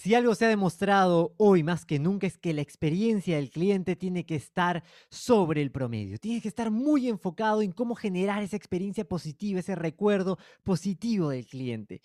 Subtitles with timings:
[0.00, 3.96] Si algo se ha demostrado hoy más que nunca es que la experiencia del cliente
[3.96, 8.56] tiene que estar sobre el promedio, tiene que estar muy enfocado en cómo generar esa
[8.56, 12.00] experiencia positiva, ese recuerdo positivo del cliente.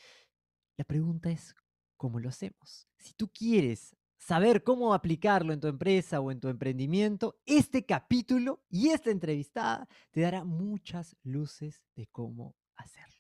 [0.75, 1.55] La pregunta es,
[1.95, 2.89] ¿cómo lo hacemos?
[2.97, 8.61] Si tú quieres saber cómo aplicarlo en tu empresa o en tu emprendimiento, este capítulo
[8.69, 13.15] y esta entrevistada te dará muchas luces de cómo hacerlo.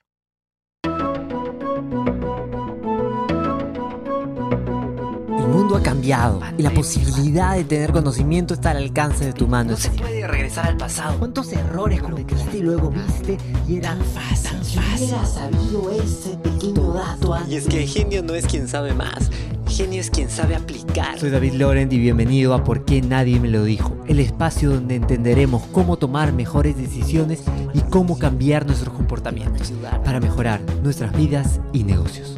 [5.65, 9.71] Mundo ha cambiado y la posibilidad de tener conocimiento está al alcance de tu mano.
[9.71, 11.17] No se puede regresar al pasado.
[11.17, 14.63] ¿Cuántos errores cometiste y luego viste y era fácil?
[14.63, 19.31] Si hubiera sabido ese pequeño dato Y es que genio no es quien sabe más,
[19.67, 21.17] genio es quien sabe aplicar.
[21.17, 24.93] Soy David Laurent y bienvenido a Por qué nadie me lo dijo, el espacio donde
[24.93, 27.41] entenderemos cómo tomar mejores decisiones
[27.73, 32.35] y cómo cambiar nuestros comportamientos para mejorar nuestras vidas y negocios.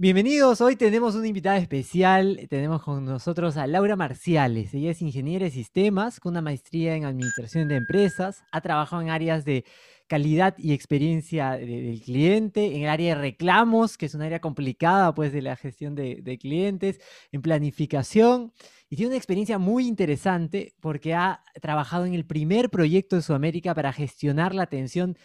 [0.00, 5.44] Bienvenidos, hoy tenemos una invitada especial, tenemos con nosotros a Laura Marciales, ella es ingeniera
[5.44, 9.66] de sistemas con una maestría en administración de empresas, ha trabajado en áreas de
[10.06, 14.40] calidad y experiencia de- del cliente, en el área de reclamos, que es un área
[14.40, 16.98] complicada pues de la gestión de, de clientes,
[17.30, 18.54] en planificación
[18.88, 23.74] y tiene una experiencia muy interesante porque ha trabajado en el primer proyecto de Sudamérica
[23.74, 25.18] para gestionar la atención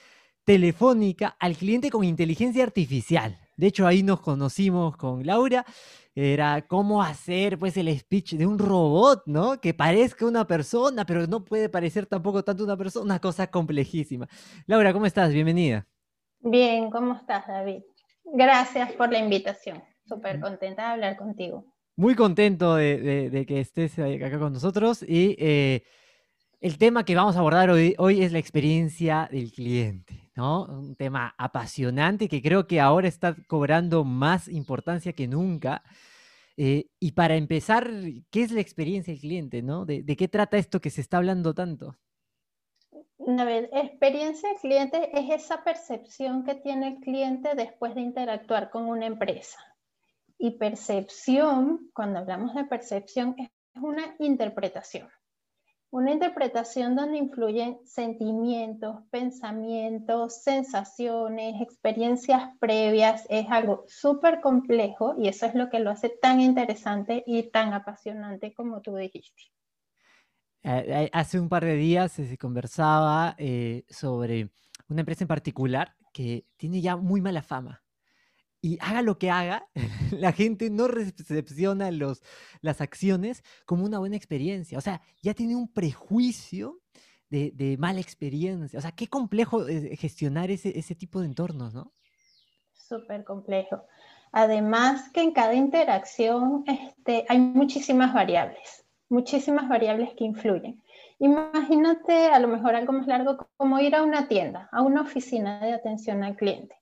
[0.44, 3.40] telefónica al cliente con inteligencia artificial.
[3.58, 5.66] De hecho, ahí nos conocimos con Laura.
[6.14, 9.60] Era cómo hacer pues el speech de un robot, ¿no?
[9.60, 14.28] Que parezca una persona, pero no puede parecer tampoco tanto una persona, una cosa complejísima.
[14.66, 15.34] Laura, ¿cómo estás?
[15.34, 15.88] Bienvenida.
[16.40, 17.82] Bien, ¿cómo estás, David?
[18.24, 19.78] Gracias por la invitación.
[19.78, 20.08] Mm.
[20.08, 21.66] Súper contenta de hablar contigo.
[21.98, 25.84] Muy contento de, de- de que estés ahí acá con nosotros y eh,
[26.62, 30.66] el tema que vamos a abordar hoy, es la experiencia del cliente, ¿no?
[30.66, 35.84] Un tema apasionante que creo que ahora está cobrando más importancia que nunca.
[36.58, 37.90] Eh, y para empezar,
[38.32, 39.86] ¿qué es la experiencia del cliente, no?
[39.86, 41.98] ¿De, qué trata esto que se está hablando tanto?
[43.18, 48.88] David, experiencia del cliente es esa percepción que tiene el cliente después de interactuar con
[48.88, 49.58] una empresa.
[50.38, 53.50] Y percepción, cuando hablamos de percepción, es
[53.82, 55.10] una interpretación.
[55.96, 63.26] Una interpretación donde influyen sentimientos, pensamientos, sensaciones, experiencias previas.
[63.30, 67.72] Es algo súper complejo y eso es lo que lo hace tan interesante y tan
[67.72, 69.44] apasionante como tú dijiste.
[70.64, 73.38] Eh, eh, Hace un par de días eh, se conversaba
[73.88, 74.50] sobre
[74.90, 77.85] una empresa en particular que tiene ya muy mala fama.
[78.66, 79.68] Y haga lo que haga,
[80.12, 82.24] la gente no recepciona los,
[82.62, 84.80] las acciones como una buena experiencia.
[84.80, 86.80] O sea, ya tiene un prejuicio
[87.30, 88.80] de, de mala experiencia.
[88.80, 91.94] O sea, qué complejo es gestionar ese, ese tipo de entornos, ¿no?
[92.74, 93.84] Súper complejo.
[94.32, 100.82] Además que en cada interacción este, hay muchísimas variables, muchísimas variables que influyen.
[101.20, 105.60] Imagínate a lo mejor algo más largo como ir a una tienda, a una oficina
[105.60, 106.76] de atención al cliente.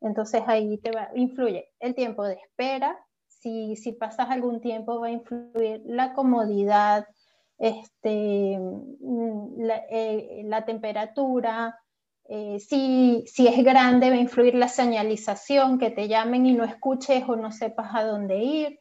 [0.00, 5.08] Entonces ahí te va, influye el tiempo de espera, si, si pasas algún tiempo va
[5.08, 7.06] a influir la comodidad,
[7.58, 11.78] este, mm, la, eh, la temperatura,
[12.28, 16.64] eh, si, si es grande, va a influir la señalización, que te llamen y no
[16.64, 18.80] escuches o no sepas a dónde ir.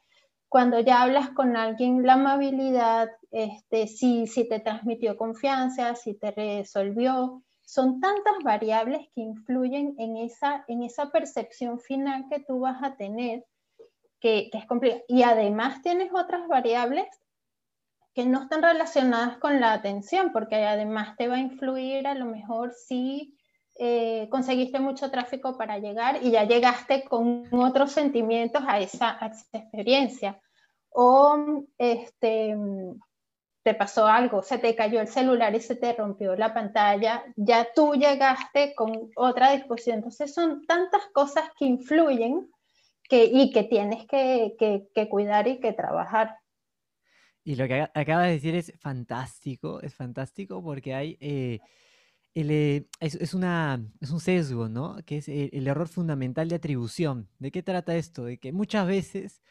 [0.50, 6.32] Cuando ya hablas con alguien, la amabilidad, este, si, si te transmitió confianza, si te
[6.32, 7.44] resolvió.
[7.66, 12.96] Son tantas variables que influyen en esa, en esa percepción final que tú vas a
[12.96, 13.46] tener,
[14.20, 15.04] que, que es complicado.
[15.08, 17.08] Y además tienes otras variables
[18.14, 22.26] que no están relacionadas con la atención, porque además te va a influir a lo
[22.26, 23.36] mejor si
[23.78, 29.28] eh, conseguiste mucho tráfico para llegar y ya llegaste con otros sentimientos a esa, a
[29.28, 30.42] esa experiencia.
[30.92, 32.56] O este,
[33.66, 37.68] te pasó algo, se te cayó el celular y se te rompió la pantalla, ya
[37.74, 39.98] tú llegaste con otra disposición.
[39.98, 42.48] Entonces son tantas cosas que influyen
[43.10, 44.56] y que tienes que,
[45.10, 46.38] cuidar y que trabajar.
[47.44, 51.60] Y lo que ac- acabas de decir es fantástico, es fantástico porque hay, eh,
[52.36, 54.98] eh, es un sesgo, ¿no?
[55.06, 57.30] Que es el, el error fundamental de atribución.
[57.40, 58.26] ¿De qué trata esto?
[58.26, 59.42] De que muchas veces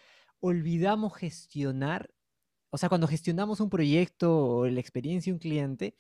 [0.41, 2.11] olvidamos gestionar,
[2.75, 5.95] o sea, cuando gestionamos un proyecto o la experiencia de un cliente,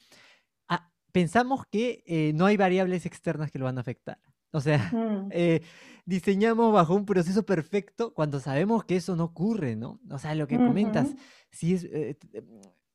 [0.68, 4.18] ah, pensamos que eh, no hay variables externas que lo van a afectar.
[4.50, 5.28] O sea, Mm.
[5.30, 5.62] eh,
[6.04, 10.00] diseñamos bajo un proceso perfecto cuando sabemos que eso no ocurre, ¿no?
[10.10, 11.18] O sea, lo que comentas, Ujú.
[11.52, 12.16] si es, eh,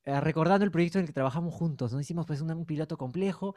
[0.05, 2.01] eh, recordando el proyecto en el que trabajamos juntos, ¿no?
[2.01, 3.55] Hicimos pues un, un piloto complejo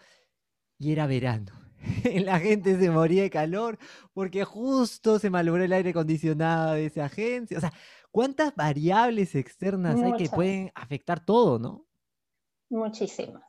[0.79, 1.53] y era verano.
[2.27, 3.77] La gente se moría de calor
[4.13, 7.59] porque justo se malogró el aire acondicionado de esa agencia.
[7.59, 7.73] O sea,
[8.13, 11.85] ¿cuántas variables externas hay que pueden afectar todo, no?
[12.71, 13.43] Muchísimas.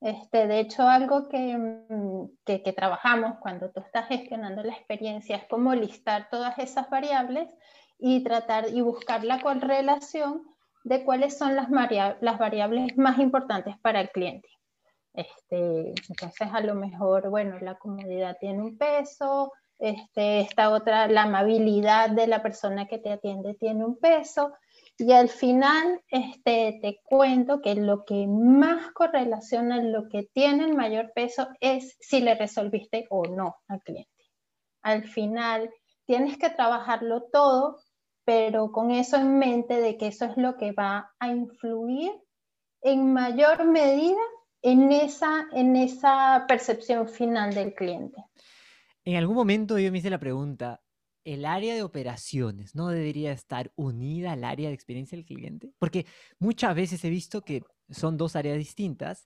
[0.00, 5.36] Este, de hecho, algo que, mm, que, que trabajamos cuando tú estás gestionando la experiencia
[5.36, 7.52] es como listar todas esas variables
[7.98, 10.42] y tratar y buscar la correlación
[10.84, 11.68] de cuáles son las,
[12.20, 14.48] las variables más importantes para el cliente.
[15.14, 21.22] Este, entonces, a lo mejor, bueno, la comodidad tiene un peso, este, esta otra, la
[21.22, 24.52] amabilidad de la persona que te atiende tiene un peso,
[24.98, 30.74] y al final este, te cuento que lo que más correlaciona, lo que tiene el
[30.74, 34.10] mayor peso es si le resolviste o no al cliente.
[34.82, 35.70] Al final
[36.06, 37.78] tienes que trabajarlo todo,
[38.24, 42.12] pero con eso en mente de que eso es lo que va a influir
[42.80, 44.20] en mayor medida
[44.62, 48.24] en esa, en esa percepción final del cliente.
[49.06, 50.82] En algún momento yo me hice la pregunta,
[51.24, 55.70] ¿el área de operaciones no debería estar unida al área de experiencia del cliente?
[55.78, 56.06] Porque
[56.40, 59.24] muchas veces he visto que son dos áreas distintas,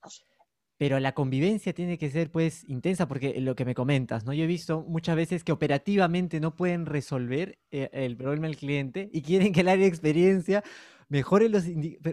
[0.76, 4.34] pero la convivencia tiene que ser pues intensa, porque lo que me comentas, ¿no?
[4.34, 9.08] Yo he visto muchas veces que operativamente no pueden resolver eh, el problema del cliente
[9.14, 10.62] y quieren que el área de experiencia
[11.10, 11.64] mejore los...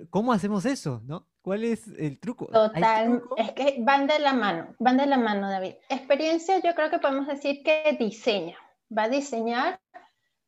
[0.10, 1.26] ¿Cómo hacemos eso, no?
[1.42, 2.50] ¿Cuál es el truco?
[2.52, 3.38] ¿Hay Total, truco?
[3.38, 5.76] es que van de la mano, van de la mano, David.
[5.88, 8.58] Experiencia, yo creo que podemos decir que diseña,
[8.96, 9.80] va a diseñar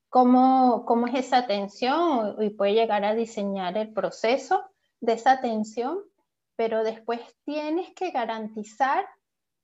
[0.09, 4.65] cómo, cómo es esa atención y puede llegar a diseñar el proceso
[4.99, 5.99] de esa atención,
[6.55, 9.05] pero después tienes que garantizar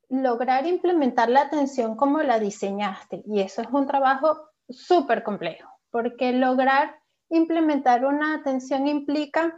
[0.10, 3.24] lograr implementar la atención como la diseñaste.
[3.26, 6.96] Y eso es un trabajo súper complejo, porque lograr
[7.30, 9.54] implementar una atención implica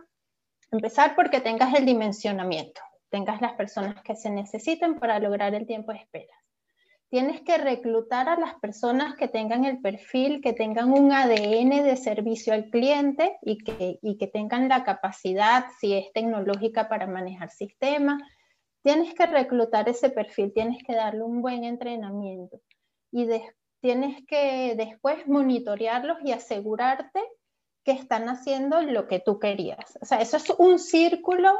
[0.71, 5.91] empezar porque tengas el dimensionamiento, tengas las personas que se necesiten para lograr el tiempo
[5.91, 6.33] de espera.
[7.09, 11.95] Tienes que reclutar a las personas que tengan el perfil, que tengan un ADN de
[11.95, 17.49] servicio al cliente y que, y que tengan la capacidad, si es tecnológica, para manejar
[17.49, 18.21] sistemas.
[18.83, 22.59] Tienes que reclutar ese perfil, tienes que darle un buen entrenamiento
[23.11, 23.25] y
[23.79, 27.21] tienes que después monitorearlos y asegurarte
[27.87, 29.97] que están haciendo lo que tú querías.
[30.01, 31.53] O sea, eso es un círculo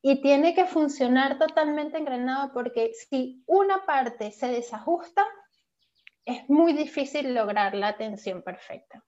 [0.00, 5.22] y tiene que funcionar totalmente engranado porque si una parte se desajusta,
[6.24, 9.04] es muy difícil lograr la atención perfecta.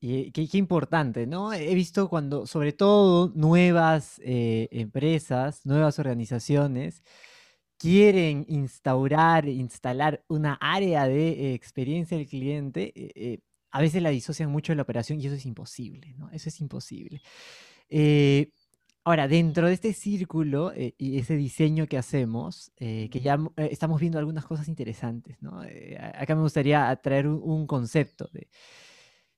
[0.00, 1.52] Y qué, qué importante, ¿no?
[1.52, 7.02] He visto cuando, sobre todo, nuevas eh, empresas, nuevas organizaciones
[7.76, 13.38] quieren instaurar, instalar una área de eh, experiencia del cliente, eh, eh,
[13.70, 16.30] a veces la disocian mucho de la operación y eso es imposible, ¿no?
[16.30, 17.22] Eso es imposible.
[17.88, 18.50] Eh,
[19.04, 24.00] ahora, dentro de este círculo eh, y ese diseño que hacemos, eh, que ya estamos
[24.00, 25.62] viendo algunas cosas interesantes, ¿no?
[26.14, 28.48] Acá me gustaría traer un, un concepto de...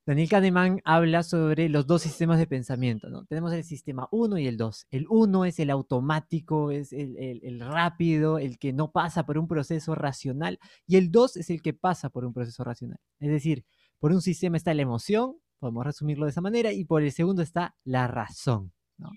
[0.05, 3.25] Daniel Kahneman habla sobre los dos sistemas de pensamiento, ¿no?
[3.27, 4.87] Tenemos el sistema 1 y el 2.
[4.91, 9.39] El 1 es el automático, es el, el- el rápido, el que no pasa por
[9.39, 10.59] un proceso racional,
[10.89, 12.99] y el 2 es el que pasa por un proceso racional.
[13.21, 13.65] Es decir,
[14.03, 17.41] por un sistema está la emoción, podemos resumirlo de esa manera, y por el segundo
[17.41, 19.11] está la razón, ¿no?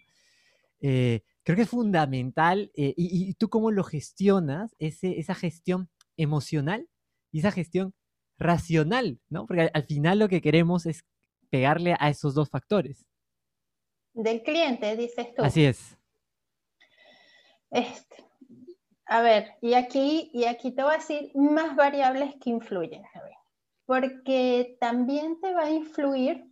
[0.79, 5.89] Eh, creo que es fundamental, eh, y, y tú cómo lo gestionas, ese, esa gestión
[6.17, 6.87] emocional
[7.31, 7.95] y esa gestión
[8.37, 9.47] racional, ¿no?
[9.47, 11.03] Porque al, al final lo que queremos es
[11.49, 13.07] pegarle a esos dos factores.
[14.13, 15.41] Del cliente, dices tú.
[15.41, 15.97] Así es.
[17.71, 18.23] Este,
[19.07, 23.23] a ver, y aquí, y aquí te voy a decir más variables que influyen, a
[23.23, 23.34] ver,
[23.85, 26.45] porque también te va a influir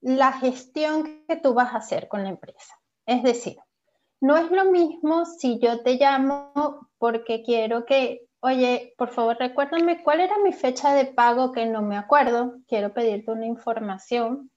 [0.00, 2.74] la gestión que tú vas a hacer con la empresa.
[3.06, 3.56] Es decir,
[4.20, 10.02] no es lo mismo si yo te llamo porque quiero que, oye, por favor, recuérdame
[10.02, 14.50] cuál era mi fecha de pago que no me acuerdo, quiero pedirte una información,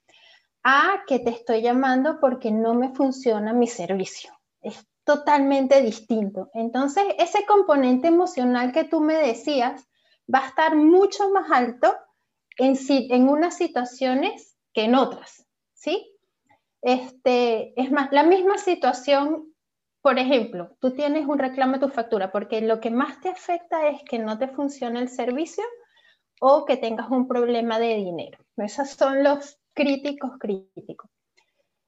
[0.64, 4.32] a que te estoy llamando porque no me funciona mi servicio.
[4.62, 6.50] Es totalmente distinto.
[6.54, 9.88] Entonces, ese componente emocional que tú me decías
[10.34, 11.96] va a estar mucho más alto
[12.58, 16.14] en, en unas situaciones que en otras, ¿sí?
[16.82, 19.54] Este, es más, la misma situación,
[20.02, 23.88] por ejemplo, tú tienes un reclamo de tu factura porque lo que más te afecta
[23.90, 25.64] es que no te funcione el servicio
[26.40, 28.38] o que tengas un problema de dinero.
[28.58, 31.10] Esos son los críticos críticos.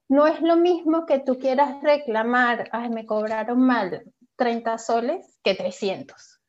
[0.08, 5.54] No es lo mismo que tú quieras reclamar, ay, me cobraron mal 30 soles que
[5.54, 6.39] 300.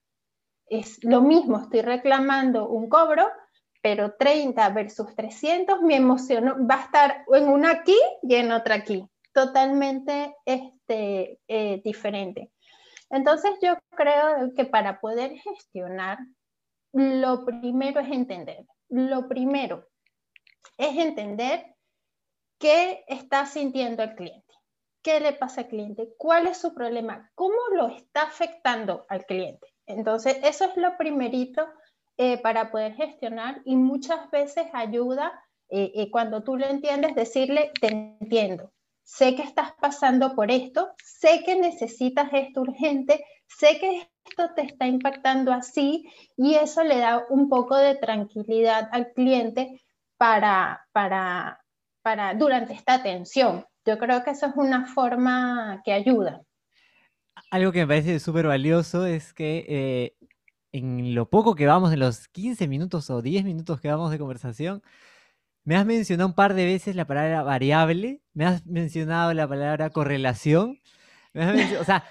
[0.71, 3.29] Es lo mismo, estoy reclamando un cobro,
[3.81, 8.75] pero 30 versus 300, mi emoción va a estar en una aquí y en otra
[8.75, 12.53] aquí, totalmente este, eh, diferente.
[13.09, 16.19] Entonces yo creo que para poder gestionar,
[16.93, 18.65] lo primero es entender.
[18.87, 19.89] Lo primero
[20.77, 21.75] es entender
[22.59, 24.53] qué está sintiendo el cliente,
[25.01, 29.67] qué le pasa al cliente, cuál es su problema, cómo lo está afectando al cliente.
[29.91, 31.67] Entonces, eso es lo primerito
[32.17, 35.31] eh, para poder gestionar y muchas veces ayuda
[35.69, 38.71] eh, eh, cuando tú lo entiendes, decirle, te entiendo,
[39.03, 44.63] sé que estás pasando por esto, sé que necesitas esto urgente, sé que esto te
[44.63, 49.81] está impactando así y eso le da un poco de tranquilidad al cliente
[50.17, 51.63] para, para,
[52.01, 53.65] para durante esta atención.
[53.85, 56.41] Yo creo que eso es una forma que ayuda.
[57.49, 60.15] Algo que me parece súper valioso es que eh,
[60.71, 64.19] en lo poco que vamos, en los 15 minutos o 10 minutos que vamos de
[64.19, 64.81] conversación,
[65.63, 69.89] me has mencionado un par de veces la palabra variable, me has mencionado la palabra
[69.91, 70.79] correlación.
[71.79, 72.03] o sea,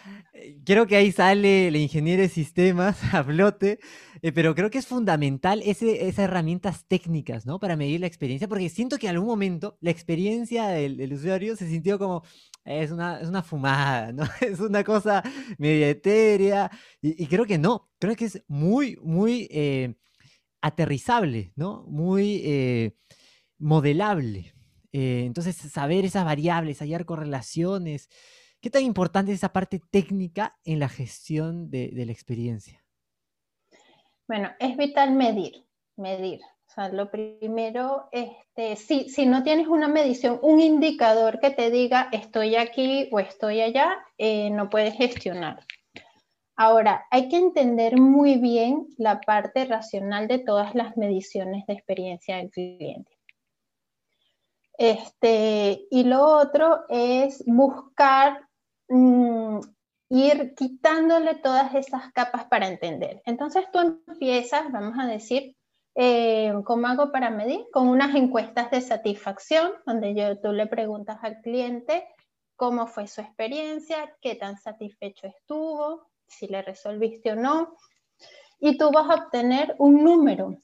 [0.64, 3.78] creo que ahí sale la ingeniero de sistemas a flote,
[4.22, 7.58] eh, pero creo que es fundamental esas herramientas técnicas, ¿no?
[7.58, 11.68] Para medir la experiencia, porque siento que en algún momento la experiencia del, usuario se
[11.68, 12.22] sintió como,
[12.64, 14.24] es una, es una fumada, ¿no?
[14.40, 15.22] Es una cosa
[15.58, 19.94] media etérea, y, creo que no, creo que es muy, muy eh,
[20.60, 21.84] aterrizable, ¿no?
[21.88, 22.42] Muy...
[22.44, 22.96] Eh,
[23.60, 24.54] modelable.
[24.92, 28.08] Eh, entonces, saber esas variables, hallar correlaciones.
[28.60, 32.84] ¿Qué tan importante es esa parte técnica en la gestión de, la experiencia?
[34.26, 36.40] Bueno, es vital medir, medir.
[36.70, 41.68] O sea, lo primero, este, si, si no tienes una medición, un indicador que te
[41.68, 45.66] diga estoy aquí o estoy allá, eh, no puedes gestionar.
[46.54, 52.36] Ahora, hay que entender muy bien la parte racional de todas las mediciones de experiencia
[52.36, 53.18] del cliente.
[54.78, 58.46] Este, y lo otro es buscar
[58.88, 59.58] mm,
[60.10, 63.22] ir quitándole todas esas capas para entender.
[63.24, 65.56] Entonces tú empiezas, vamos a decir,
[66.02, 67.66] eh, ¿cómo hago para medir?
[67.70, 72.08] Con unas encuestas de satisfacción, donde yo, tú le preguntas al cliente
[72.56, 77.76] cómo fue su experiencia, qué tan satisfecho estuvo, si le resolviste o no.
[78.60, 80.56] Y tú vas a obtener un número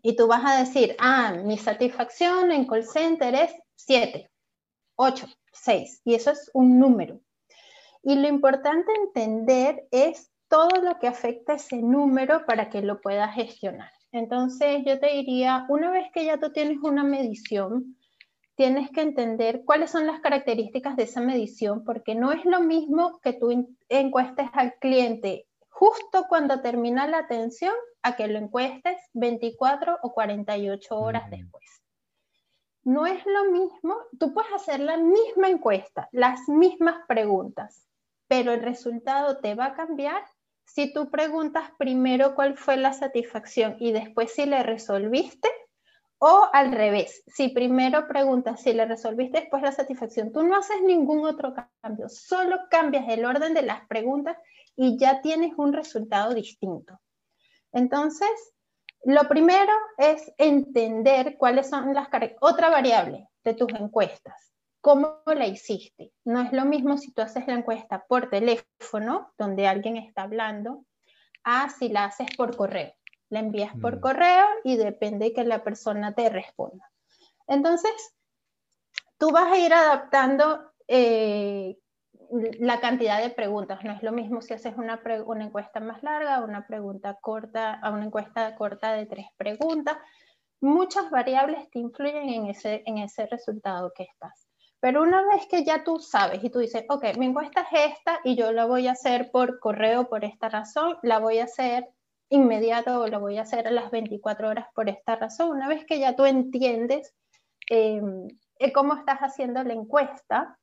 [0.00, 4.30] y tú vas a decir, ah, mi satisfacción en call center es 7,
[4.94, 7.20] 8, 6, y eso es un número.
[8.02, 13.34] Y lo importante entender es todo lo que afecta ese número para que lo puedas
[13.34, 13.90] gestionar.
[14.16, 17.96] Entonces, yo te diría, una vez que ya tú tienes una medición,
[18.54, 23.20] tienes que entender cuáles son las características de esa medición, porque no es lo mismo
[23.20, 29.98] que tú encuestes al cliente justo cuando termina la atención a que lo encuestes 24
[30.02, 31.64] o 48 horas después.
[32.82, 37.86] No es lo mismo, tú puedes hacer la misma encuesta, las mismas preguntas,
[38.26, 40.24] pero el resultado te va a cambiar
[40.66, 45.48] si tú preguntas primero cuál fue la satisfacción y después si le resolviste,
[46.18, 50.82] o al revés, si primero preguntas si le resolviste después la satisfacción, tú no haces
[50.82, 54.36] ningún otro cambio, solo cambias el orden de las preguntas
[54.74, 57.00] y ya tienes un resultado distinto.
[57.72, 58.30] Entonces,
[59.04, 62.08] lo primero es entender cuáles son las
[62.40, 64.55] otra variable de tus encuestas.
[64.86, 66.12] ¿Cómo la hiciste?
[66.24, 70.84] No es lo mismo si tú haces la encuesta por teléfono, donde alguien está hablando,
[71.42, 72.92] a si la haces por correo.
[73.28, 74.00] La envías por mm.
[74.00, 76.88] correo y depende que la persona te responda.
[77.48, 77.90] Entonces,
[79.18, 81.76] tú vas a ir adaptando eh,
[82.60, 83.82] la cantidad de preguntas.
[83.82, 87.90] No es lo mismo si haces una, una encuesta más larga, una pregunta corta, a
[87.90, 89.96] una encuesta corta de tres preguntas.
[90.60, 94.45] Muchas variables te influyen en ese, en ese resultado que estás.
[94.86, 98.20] Pero una vez que ya tú sabes y tú dices, ok, mi encuesta es esta
[98.22, 101.88] y yo la voy a hacer por correo por esta razón, la voy a hacer
[102.28, 105.50] inmediato o la voy a hacer a las 24 horas por esta razón.
[105.50, 107.16] Una vez que ya tú entiendes
[107.68, 108.00] eh,
[108.72, 110.56] cómo estás haciendo la encuesta,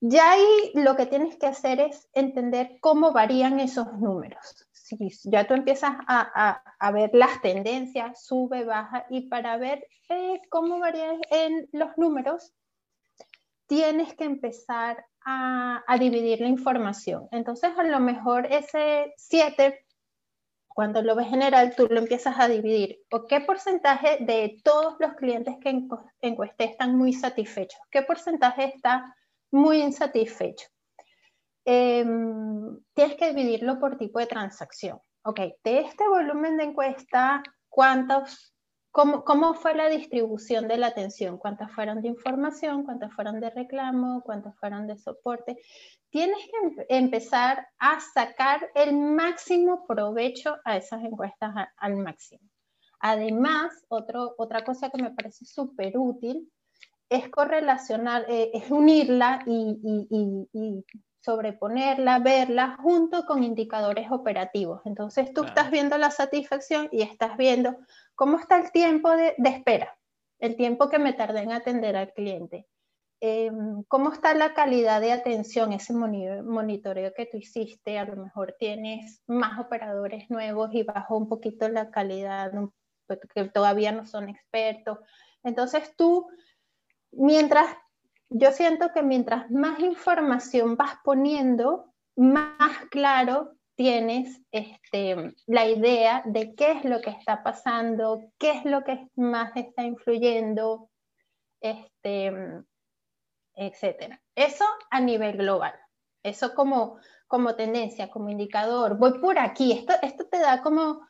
[0.00, 4.68] ya ahí lo que tienes que hacer es entender cómo varían esos números.
[4.72, 10.80] Si ya tú empiezas a, ver las tendencias, sube, baja, y para ver eh, cómo
[10.80, 12.52] varían en los números,
[13.66, 17.28] tienes que empezar a, dividir la información.
[17.32, 19.84] Entonces, a lo mejor ese 7,
[20.68, 23.00] cuando lo ves general, tú lo empiezas a dividir.
[23.10, 25.86] ¿O qué porcentaje de todos los clientes que
[26.20, 27.80] encuesté están muy satisfechos?
[27.90, 29.16] ¿Qué porcentaje está
[29.50, 30.66] muy insatisfecho.
[31.64, 35.00] Em, tienes que dividirlo por tipo de transacción.
[35.24, 38.54] Ok, de este volumen de encuesta, ¿cuántos,
[38.96, 41.36] ¿cómo, ¿cómo fue la distribución de la atención?
[41.36, 42.82] ¿Cuántas fueron de información?
[42.82, 44.22] ¿Cuántas fueron de reclamo?
[44.22, 45.58] ¿Cuántas fueron de soporte?
[46.08, 52.48] Tienes que empezar a sacar el máximo provecho a esas encuestas al máximo.
[52.98, 56.50] Además, otro, otra cosa que me parece súper útil
[57.10, 60.82] es correlacionar, eh, es unirla y,
[61.26, 64.80] sobreponerla, verla junto con indicadores operativos.
[64.84, 67.76] Entonces tú estás viendo la satisfacción y estás viendo
[68.14, 69.98] cómo está el tiempo de, de espera,
[70.38, 72.68] el tiempo que me tardé en atender al cliente.
[73.20, 78.54] Em, cómo está la calidad de atención, ese monitoreo que tú hiciste, a lo mejor
[78.58, 82.52] tienes más operadores nuevos y bajó un poquito la calidad,
[83.34, 84.98] que todavía no son expertos.
[85.42, 86.28] Entonces tú,
[87.10, 87.66] mientras
[88.28, 96.54] yo siento que mientras más información vas poniendo, más claro tienes este, la idea de
[96.54, 100.88] qué es lo que está pasando, qué es lo que más está influyendo,
[101.60, 102.32] este,
[103.54, 104.18] etc.
[104.34, 105.74] Eso a nivel global.
[106.22, 108.96] Eso como, como tendencia, como indicador.
[108.98, 109.72] Voy por aquí.
[109.72, 111.06] Esto, esto te da como,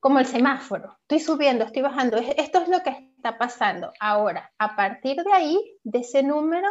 [0.00, 0.98] como el semáforo.
[1.02, 2.18] Estoy subiendo, estoy bajando.
[2.18, 3.92] Esto es lo que está pasando.
[4.00, 6.68] Ahora, a partir de ahí, de ese número,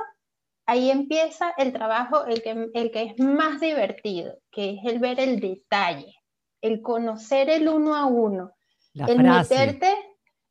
[0.65, 5.19] ahí empieza el trabajo, el que, el que es más divertido, que es el ver
[5.19, 6.15] el detalle,
[6.61, 8.53] el conocer el uno a uno,
[8.93, 9.93] el meterte,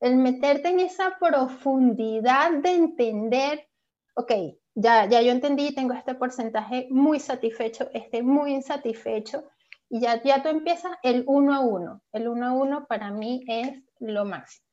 [0.01, 3.69] el meterte en esa profundidad de entender,
[4.15, 4.33] ok,
[4.75, 9.45] ya, ya yo entendí, tengo este porcentaje muy satisfecho, este muy insatisfecho,
[9.89, 12.03] y ya, ya tú empiezas el uno a uno.
[12.13, 14.66] El uno a uno para mí es lo máximo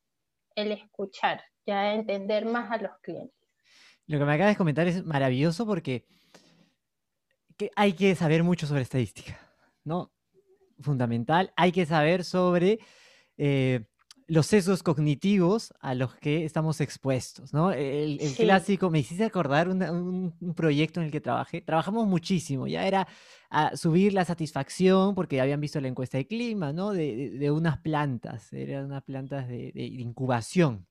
[0.56, 3.36] el escuchar, ya entender más a los clientes.
[4.08, 6.06] Lo que me acabas de comentar es maravilloso porque
[7.76, 9.40] hay que saber mucho sobre estadística,
[9.84, 10.12] ¿no?
[10.80, 11.54] Fundamental.
[11.56, 12.80] Hay que saber sobre
[13.38, 13.86] eh,
[14.28, 17.72] los sesgos cognitivos a los que estamos expuestos, ¿no?
[17.72, 23.08] El, clásico, me hiciste acordar un, proyecto en el que trabajé, trabajamos muchísimo, ya era
[23.50, 26.92] a subir la satisfacción porque habían visto la encuesta de clima, ¿no?
[26.92, 30.86] De, unas plantas, eran unas plantas de, incubación.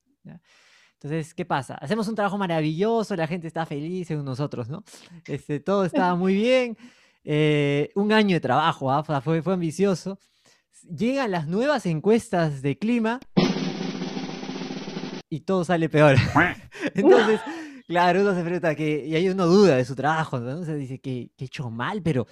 [0.94, 1.74] Entonces, ¿qué pasa?
[1.74, 4.84] Hacemos un trabajo maravilloso, la gente está feliz según nosotros, ¿no?
[5.26, 6.76] Este, todo estaba muy bien.
[7.24, 9.02] Eh, un año de trabajo, ¿ah?
[9.04, 10.18] fue, fue ambicioso
[10.82, 13.20] llegan las nuevas encuestas de clima
[15.28, 16.16] y todo sale peor.
[16.94, 17.40] Entonces,
[17.86, 20.64] claro, uno se pregunta que, y hay uno duda de su trabajo, ¿no?
[20.64, 22.26] se dice que, he hecho mal, pero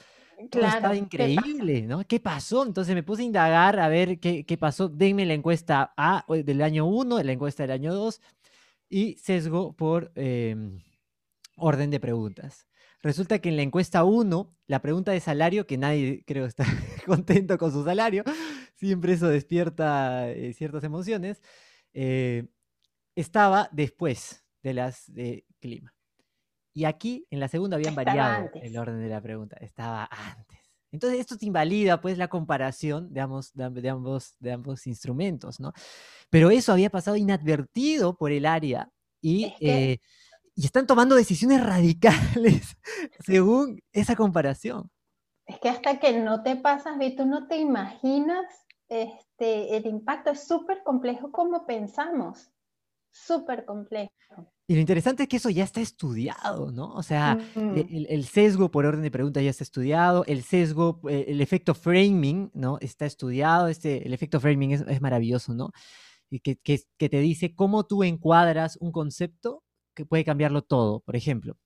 [0.51, 2.05] todo estaba increíble, ¿no?
[2.07, 2.65] ¿Qué pasó?
[2.65, 4.89] Entonces me puse a indagar a ver qué, qué pasó.
[4.89, 8.21] Denme la encuesta A del año 1, la encuesta del año 2
[8.91, 10.83] y sesgo por em,
[11.57, 12.67] orden de preguntas.
[13.03, 16.65] Resulta que en la encuesta 1, la pregunta de salario, que nadie creo está
[17.07, 18.25] contento con su salario,
[18.75, 21.43] siempre eso despierta eh, ciertas emociones,
[21.93, 22.47] eh,
[23.15, 25.95] estaba después de las de clima.
[26.73, 30.59] Y aquí, en la segunda, habían variado el orden de la pregunta, estaba antes.
[30.93, 35.73] Entonces, esto te invalida, pues, la comparación de ambos, de, ambos, de ambos instrumentos, ¿no?
[36.31, 39.99] Pero eso había pasado inadvertido por el área y eh,
[40.61, 42.77] y están tomando decisiones radicales
[43.25, 44.91] según esa comparación.
[45.51, 48.47] Es que hasta que no te pasas, tú no te imaginas
[48.89, 50.31] este, el impacto.
[50.31, 52.53] Es súper complejo como pensamos,
[53.11, 54.13] súper complejo.
[54.69, 56.95] Y lo interesante es que eso ya está estudiado, ¿no?
[56.95, 61.25] O sea, e, el, sesgo por orden de pregunta ya está estudiado, el sesgo, eh,
[61.27, 62.79] el efecto framing, ¿no?
[62.81, 65.73] Está estudiado, este, el efecto framing es, es maravilloso, ¿no?
[66.31, 69.65] Y que, que, que, te dice cómo tú encuadras un concepto
[69.97, 71.01] que puede cambiarlo todo.
[71.01, 71.57] Por ejemplo,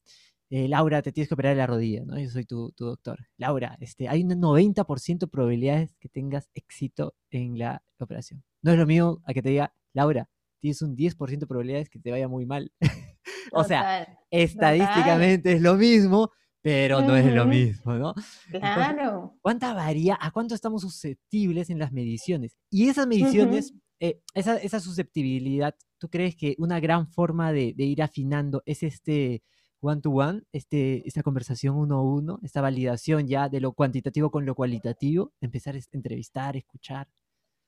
[0.56, 2.16] eh, Laura, te tienes que operar la rodilla, ¿no?
[2.16, 3.26] Yo soy tu, doctor.
[3.38, 8.44] Laura, este, hay un 90% de probabilidades que tengas éxito en la operación.
[8.62, 11.98] No es lo mío a que te diga, Laura, tienes un 10% de probabilidades que
[11.98, 12.70] te vaya muy mal.
[13.52, 16.30] o sea, estadísticamente es lo mismo,
[16.62, 18.14] pero no es lo mismo, ¿no?
[18.48, 19.36] Claro.
[19.42, 20.16] ¿Cuánta varía?
[20.20, 22.56] ¿A cuánto estamos susceptibles en las mediciones?
[22.70, 28.02] Y esas mediciones, eh, esa, esa susceptibilidad ¿tú crees que una gran forma de, ir
[28.02, 29.42] afinando es este
[29.84, 34.54] one-to-one, este, esta conversación uno a uno, esta validación ya de lo cuantitativo con lo
[34.54, 37.08] cualitativo, empezar a entrevistar, escuchar?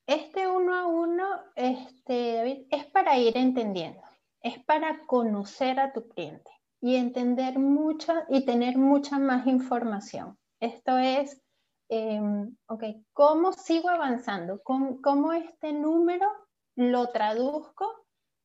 [0.06, 1.24] Este uno a uno,
[1.56, 4.00] este, David, es para ir entendiendo,
[4.40, 6.50] es para conocer a tu cliente
[6.80, 10.38] y entender mucha y tener mucha más información.
[10.60, 11.42] Esto es,
[11.88, 14.60] em, ok, ¿cómo sigo avanzando?
[14.62, 16.26] ¿Cómo, ¿Cómo, este número
[16.76, 17.86] lo traduzco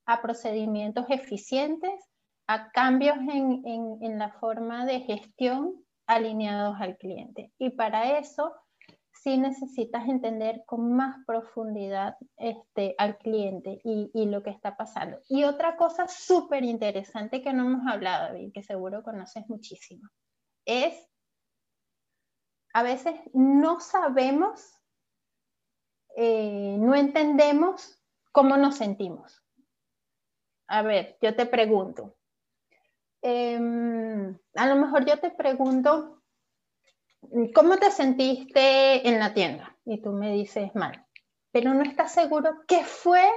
[0.05, 2.10] a procedimientos eficientes,
[2.53, 3.63] a cambios en,
[4.01, 7.53] en, la forma de gestión alineados al cliente.
[7.57, 8.53] Y para eso
[9.13, 15.17] sí necesitas entender con más profundidad este, al cliente y, y lo que está pasando.
[15.29, 20.09] Y otra cosa súper interesante que no hemos hablado, David, que seguro conoces muchísimo,
[20.65, 21.07] es
[22.73, 24.77] a veces no sabemos,
[26.17, 27.97] eh, no entendemos
[28.33, 29.41] cómo nos sentimos.
[30.67, 32.15] A ver, yo te pregunto,
[33.21, 36.21] em, a lo mejor yo te pregunto,
[37.53, 39.77] ¿cómo te sentiste en la tienda?
[39.85, 41.05] Y tú me dices mal,
[41.51, 43.29] pero no estás seguro qué fue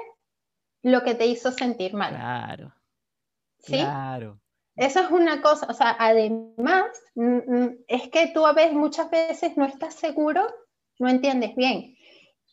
[0.82, 2.14] lo que te hizo sentir mal.
[2.14, 2.74] Claro.
[3.58, 3.78] ¿Sí?
[3.78, 4.40] Claro.
[4.76, 6.90] Eso es una cosa, o sea, además,
[7.86, 10.44] es que tú a veces, muchas veces no estás seguro,
[10.98, 11.96] no entiendes bien.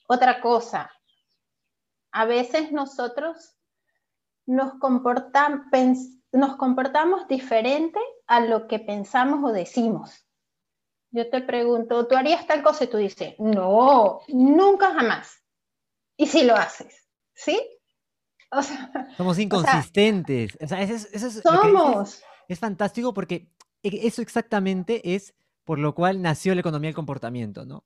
[0.08, 0.92] Otra cosa,
[2.12, 3.56] a veces nosotros
[4.46, 5.70] nos, comportam,
[6.32, 10.26] nos comportamos diferente a lo que pensamos o decimos.
[11.12, 12.86] Yo te pregunto, ¿tú harías tal cosa?
[12.86, 15.44] Y tú dices, no, nunca jamás.
[16.16, 17.60] Y si lo haces, ¿sí?
[18.52, 20.58] O sea, Somos inconsistentes.
[20.62, 22.22] O sea, eso es, eso es somos.
[22.48, 23.50] es fantástico porque
[23.84, 27.86] e, eso exactamente es por lo cual nació la economía del comportamiento, ¿no?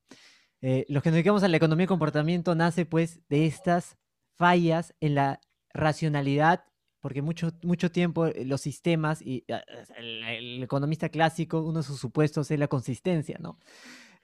[0.62, 3.98] Eh, los que nos dedicamos a la economía del comportamiento nace pues de estas
[4.38, 5.42] fallas en la
[5.74, 6.66] racionalidad,
[7.06, 9.62] porque mucho, mucho tiempo eh, los sistemas y ah,
[9.96, 13.60] el, el economista clásico, uno de sus supuestos es la consistencia, ¿no?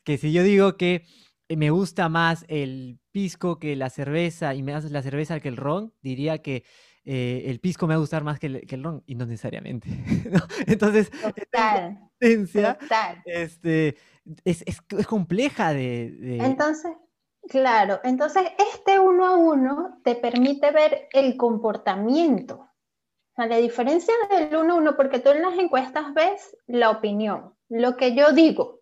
[0.04, 1.06] Que si yo digo que
[1.48, 5.50] eh, me gusta más el pisco que la cerveza y me haces la cerveza que
[5.50, 6.64] el ron, diría que
[7.06, 9.28] eh, el pisco me va a gustar más que el, que el ron y no
[9.28, 9.88] necesariamente.
[10.32, 10.40] ¿no?
[10.66, 13.22] Entonces, total, esta total.
[13.26, 13.96] Este,
[14.44, 16.94] es, es, es compleja de, de, Entonces,
[17.48, 18.42] claro, entonces
[18.74, 22.71] este uno a uno te permite ver el comportamiento.
[23.38, 27.98] La diferencia del uno a uno, porque tú en las encuestas ves la opinión, lo
[27.98, 28.82] que yo digo,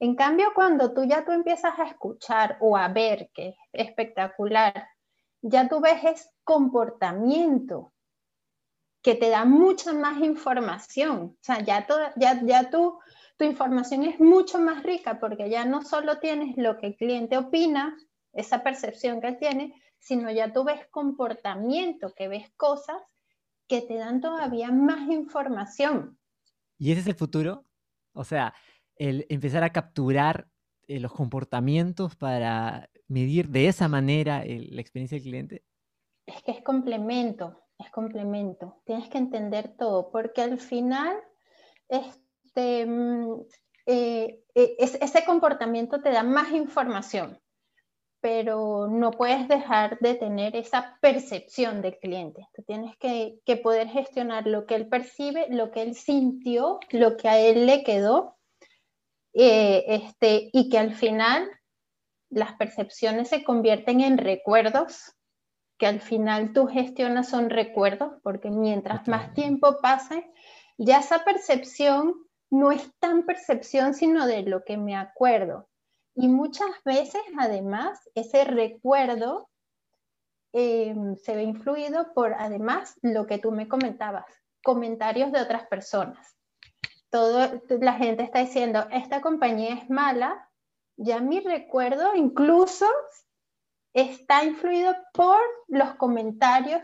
[0.00, 4.88] en cambio, cuando tú ya tú empiezas a escuchar o a ver, que es espectacular,
[5.42, 7.92] ya tú ves es comportamiento,
[9.02, 11.36] que te da mucha más información.
[11.40, 12.98] O sea, ya, toda, ya, ya tú,
[13.36, 17.36] tu información es mucho más rica porque ya no solo tienes lo que el cliente
[17.36, 17.96] opina,
[18.32, 23.02] esa percepción que él tiene, sino ya tú ves comportamiento, que ves cosas
[23.68, 26.18] que te dan todavía más información.
[26.78, 27.64] ¿Y ese es el futuro?
[28.12, 28.54] O sea,
[28.96, 30.48] el empezar a capturar
[30.88, 35.64] eh, los comportamientos para medir de esa manera el, la experiencia del cliente?
[36.26, 38.80] Es que es complemento, es complemento.
[38.84, 41.16] Tienes que entender todo, porque al final
[41.88, 42.82] este,
[43.86, 47.38] eh, eh, ese comportamiento te da más información,
[48.28, 52.46] pero no puedes dejar de tener esa percepción del cliente.
[52.52, 57.16] Tú tienes que, que poder gestionar lo que él percibe, lo que él sintió, lo
[57.16, 58.36] que a él le quedó
[59.32, 61.48] eh, este, y que al final
[62.28, 65.14] las percepciones se convierten en recuerdos,
[65.78, 70.30] que al final tú gestionas son recuerdos, porque mientras más tiempo pase,
[70.76, 72.14] ya esa percepción
[72.50, 75.66] no es tan percepción, sino de lo que me acuerdo.
[76.18, 79.48] Y muchas veces, además, ese recuerdo
[80.52, 84.26] eh, se ve influido por, además, lo que tú me comentabas,
[84.62, 86.38] comentarios de otras personas
[87.10, 90.48] todo, la gente está diciendo, esta compañía es mala,
[90.96, 92.86] ya mi recuerdo incluso
[93.92, 96.82] está influido por los comentarios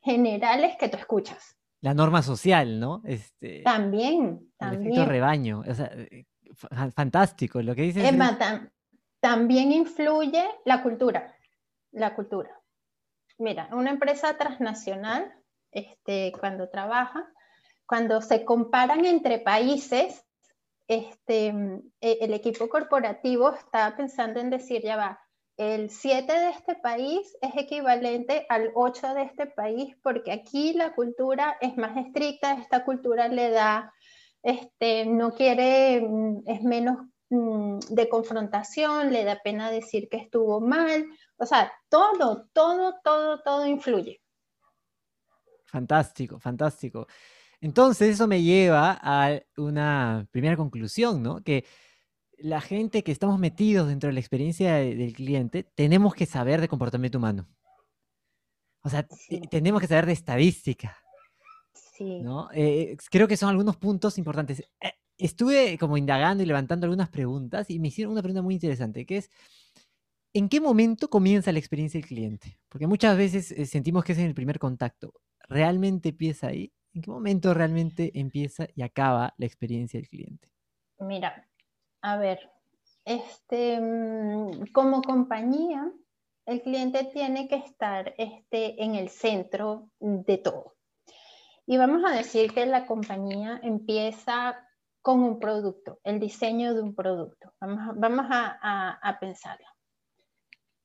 [0.00, 1.56] generales que tú escuchas.
[1.80, 3.02] La norma social, ¿no?
[3.04, 5.00] Este, también, también.
[5.00, 6.26] El rebaño, o sea, eh,
[6.94, 8.04] fantástico lo que dices.
[8.04, 8.70] Emma, tam,
[9.20, 11.36] también influye la cultura,
[11.92, 12.60] la cultura.
[13.38, 15.32] Mira, una empresa transnacional,
[15.70, 17.28] este, cuando trabaja,
[17.86, 20.24] cuando se comparan entre países,
[20.88, 21.48] este,
[22.00, 25.20] e, el equipo corporativo está pensando en decir, ya va,
[25.56, 30.94] el 7 de este país es equivalente al 8 de este país porque aquí la
[30.94, 33.92] cultura es más estricta, esta cultura le da,
[34.42, 36.98] este, no quiere, mm, es menos
[37.30, 43.40] mm, de confrontación, le da pena decir que estuvo mal, o sea, todo, todo, todo,
[43.42, 44.20] todo influye.
[45.66, 47.06] Fantástico, fantástico.
[47.60, 51.42] Entonces eso me lleva a una primera conclusión, ¿no?
[51.42, 51.64] Que
[52.36, 56.60] la gente que estamos metidos dentro de la experiencia de, del cliente, tenemos que saber
[56.60, 57.48] de comportamiento humano.
[58.82, 59.40] O sea, sí.
[59.50, 61.01] tenemos que saber de estadística.
[61.92, 62.20] Sí.
[62.22, 62.48] ¿no?
[62.54, 64.60] Eh, creo que son algunos puntos importantes.
[64.80, 69.04] Eh, estuve como indagando y levantando algunas preguntas y me hicieron una pregunta muy interesante,
[69.04, 69.30] que es,
[70.32, 72.58] ¿en qué momento comienza la experiencia del cliente?
[72.68, 75.12] Porque muchas veces eh, sentimos que es en el primer contacto.
[75.48, 76.72] ¿Realmente empieza ahí?
[76.94, 80.48] ¿En qué momento realmente empieza y acaba la experiencia del cliente?
[80.98, 81.46] Mira,
[82.00, 82.50] a ver,
[83.04, 85.92] este, mm, como compañía,
[86.46, 90.74] el cliente tiene que estar este, en el centro de todo.
[91.66, 94.56] Y vamos a decir que la compañía empieza
[95.00, 97.52] con un producto, el diseño de un producto.
[97.60, 99.66] Vamos, a, a pensarlo.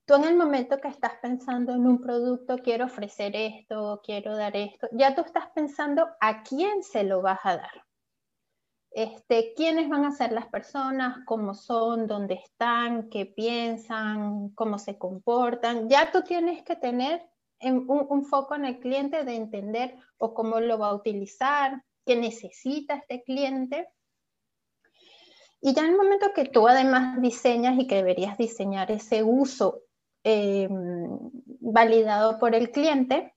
[0.06, 4.56] Tú en el momento que estás pensando en un producto, quiero ofrecer esto, quiero dar
[4.56, 7.88] esto, ya tú estás pensando a quién se lo vas a dar
[8.90, 14.98] este, quiénes van a ser las personas, cómo son, dónde están, qué piensan, cómo se
[14.98, 15.88] comportan.
[15.88, 17.22] Ya tú tienes que tener
[17.60, 22.94] un, foco en el cliente de entender o cómo lo va a utilizar, qué necesita
[22.96, 23.88] este cliente.
[25.60, 29.82] Y ya en el momento que tú además diseñas y que deberías diseñar ese uso
[30.22, 31.18] em,
[31.60, 33.34] validado por el cliente,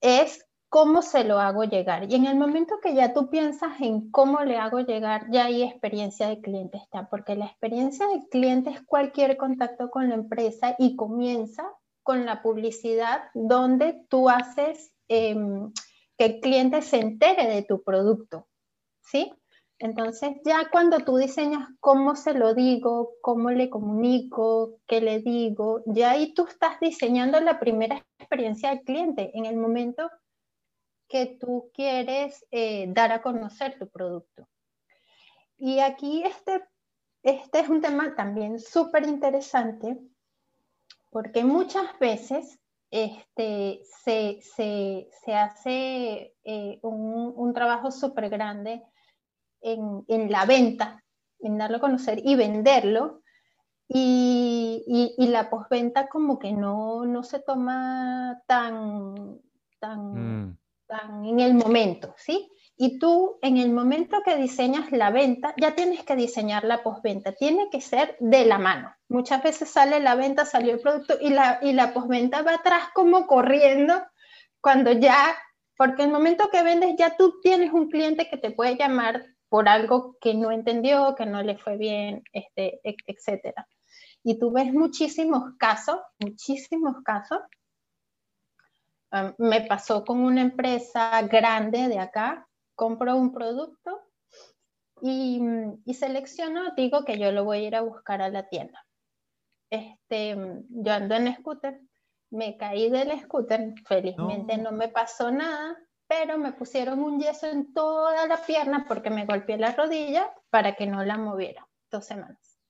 [0.00, 2.10] es cómo se lo hago llegar.
[2.10, 5.62] Y en el momento que ya tú piensas en cómo le hago llegar, ya hay
[5.62, 10.74] experiencia de cliente está, porque la experiencia de cliente es cualquier contacto con la empresa
[10.78, 11.64] y comienza
[12.08, 15.70] con la publicidad donde tú haces em,
[16.16, 18.48] que el cliente se entere de tu producto,
[19.02, 19.30] ¿sí?
[19.78, 25.82] Entonces ya cuando tú diseñas cómo se lo digo, cómo le comunico, qué le digo,
[25.84, 30.10] ya ahí tú estás diseñando la primera experiencia del cliente en el momento
[31.08, 34.48] que tú quieres eh, dar a conocer tu producto.
[35.58, 36.64] Y aquí este,
[37.22, 39.98] este es un tema también súper interesante
[41.10, 42.58] porque muchas veces
[42.90, 48.82] este, se, se, se hace eh, un, un, trabajo súper grande
[49.60, 51.04] en, en, la venta,
[51.40, 53.22] en darlo a conocer y venderlo.
[53.90, 59.40] Y, y, y la postventa como que no, no se toma tan,
[59.78, 60.58] tan, mm
[61.24, 62.50] en el momento, ¿sí?
[62.80, 67.32] Y tú en el momento que diseñas la venta, ya tienes que diseñar la postventa,
[67.32, 68.94] tiene que ser de la mano.
[69.08, 72.84] Muchas veces sale la venta, salió el producto y la, y la postventa va atrás
[72.94, 74.00] como corriendo
[74.60, 75.36] cuando ya,
[75.76, 79.68] porque el momento que vendes ya tú tienes un cliente que te puede llamar por
[79.68, 83.66] algo que no entendió, que no le fue bien, este, etcétera.
[84.22, 87.40] Y tú ves muchísimos casos, muchísimos casos
[89.38, 92.47] me pasó con una empresa grande de acá,
[92.78, 94.00] compro un producto
[95.02, 95.42] y,
[95.84, 98.86] y, selecciono, digo que yo lo voy a ir a buscar a la tienda.
[99.68, 100.36] Este,
[100.70, 101.80] yo ando en scooter,
[102.30, 104.70] me caí del scooter, felizmente no.
[104.70, 109.58] me pasó nada, pero me pusieron un yeso en toda la pierna porque me golpeé
[109.58, 112.60] la rodilla para que no la moviera dos semanas.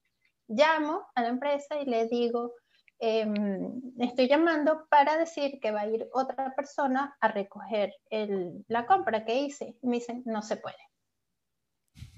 [0.48, 2.54] Llamo a la empresa y le digo,
[3.00, 7.94] Em, estoy llamando para decir que va a ir otra persona a recoger
[8.66, 9.76] la compra que hice.
[9.82, 10.76] Me dicen, no se puede.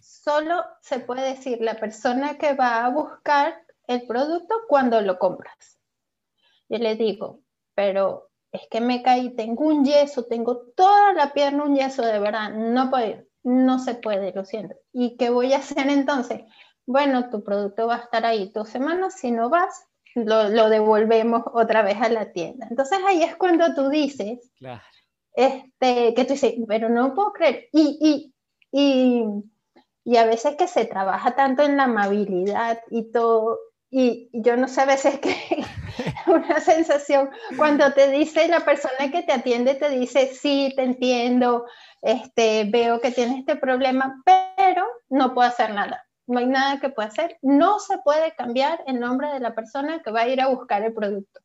[0.00, 5.78] Solo se puede decir la persona que va a buscar el producto cuando lo compras.
[6.68, 7.40] Yo le digo,
[7.74, 12.18] pero es que me caí, tengo un yeso, tengo toda la pierna un yeso, de
[12.18, 14.76] verdad, no puede, no se puede, lo siento.
[14.92, 16.42] ¿Y qué voy a hacer entonces?
[16.86, 21.83] Bueno, tu producto va a estar ahí dos semanas, si no vas, lo, devolvemos otra
[21.83, 22.66] vez a la tienda.
[22.70, 24.51] Entonces ahí es cuando tú dices,
[25.35, 27.68] este, que tú dices, pero no puedo creer.
[27.73, 28.33] Y,
[28.73, 29.44] y,
[30.05, 33.59] y, a veces que se trabaja tanto en la amabilidad y todo,
[33.90, 35.35] y yo no sé a veces que
[36.27, 41.66] una sensación cuando te dice la persona que te atiende, te dice, sí, te entiendo,
[42.03, 46.90] este, veo que tienes este problema, pero no puedo hacer nada no hay nada que
[46.90, 47.38] pueda hacer.
[47.42, 50.82] No se puede cambiar el nombre de la persona que va a ir a buscar
[50.82, 51.40] el producto.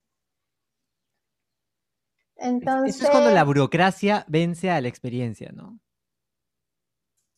[2.37, 5.79] Entonces, Eso es cuando la burocracia vence a la experiencia, ¿no?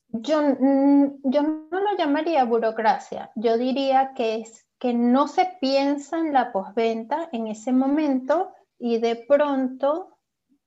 [0.09, 6.19] Yo, mm, yo no lo llamaría burocracia, yo diría que es que no se piensa
[6.19, 10.17] en la postventa en ese momento y de pronto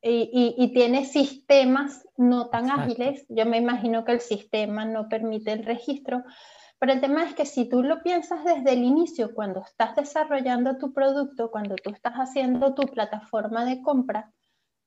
[0.02, 3.26] y, y, tiene sistemas no tan ágiles.
[3.28, 6.24] Yo me imagino que el sistema no permite el registro,
[6.80, 10.78] pero el tema es que si tú lo piensas desde el inicio, cuando estás desarrollando
[10.78, 14.32] tu producto, cuando tú estás haciendo tu plataforma de compra,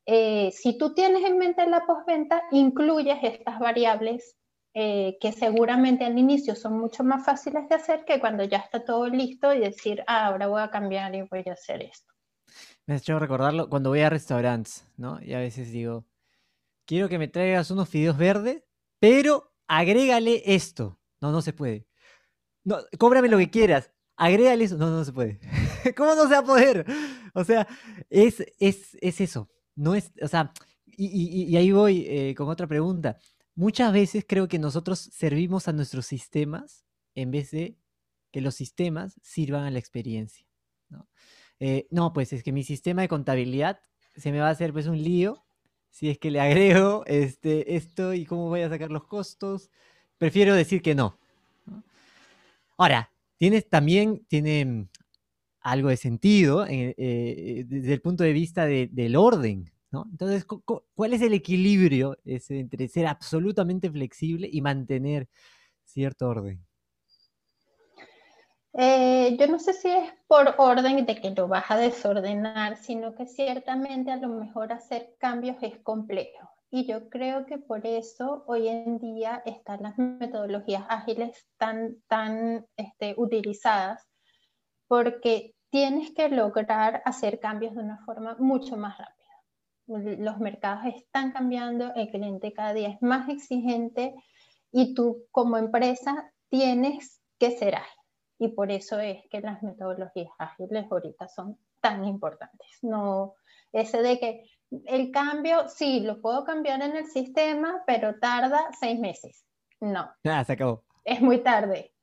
[0.07, 4.35] eh, si tú tienes en mente la postventa, incluyes estas variables
[4.73, 8.83] eh, que seguramente al inicio son mucho más fáciles de hacer que cuando ya está
[8.83, 12.11] todo listo y decir, ah, ahora voy a cambiar y voy a hacer esto.
[12.87, 15.21] Me ha hecho recordarlo cuando voy a restaurantes, ¿no?
[15.21, 16.05] Y a veces digo,
[16.87, 18.63] quiero que me traigas unos fideos verdes,
[18.99, 20.97] pero agrégale esto.
[21.23, 21.87] No, no se puede.
[22.65, 23.89] No, cóbrame lo que quieras.
[24.17, 24.77] Agrégale eso.
[24.77, 25.39] No, no se puede.
[25.95, 26.85] ¿Cómo no se va a poder?
[27.33, 27.65] O sea,
[28.09, 29.49] es, es, es eso.
[29.73, 30.51] No es, o sea,
[30.85, 33.17] y, y, ahí voy eh, con otra pregunta.
[33.55, 36.83] Muchas veces creo que nosotros servimos a nuestros sistemas
[37.15, 37.77] en vez de
[38.29, 40.45] que los sistemas sirvan a la experiencia.
[40.89, 41.07] ¿no?
[41.61, 43.79] Eh, no, pues es que mi sistema de contabilidad
[44.17, 45.45] se me va a hacer pues un lío
[45.89, 49.69] si es que le agrego este, esto y cómo voy a sacar los costos.
[50.17, 51.17] Prefiero decir que no.
[52.77, 54.89] Ahora, tienes también, tiene mm,
[55.61, 60.07] algo de sentido eh, eh, desde el punto de vista de- del orden, ¿no?
[60.11, 65.29] Entonces, cu- cu- ¿cuál es el equilibrio entre ser absolutamente flexible y mantener
[65.85, 66.65] cierto orden?
[68.73, 73.15] Eh, yo no sé si es por orden de que lo vas a desordenar, sino
[73.15, 76.52] que ciertamente a lo mejor hacer cambios es complejo.
[76.75, 82.65] Y yo creo que por eso hoy en día están las metodologías ágiles tan, tan
[82.77, 84.09] este, utilizadas,
[84.87, 90.17] porque tienes que lograr hacer cambios de una forma mucho más rápida.
[90.17, 94.15] Los mercados están cambiando, el cliente cada día es más exigente
[94.71, 98.01] y tú como empresa tienes que ser ágil
[98.39, 102.79] y por eso es que las metodologías ágiles ahorita son tan importantes.
[102.81, 103.35] No
[103.73, 104.49] ese de que
[104.85, 109.45] el cambio, sí, lo puedo cambiar en el sistema, pero tarda seis meses.
[109.79, 110.83] No, Ah, se acabó.
[111.03, 111.93] es muy tarde.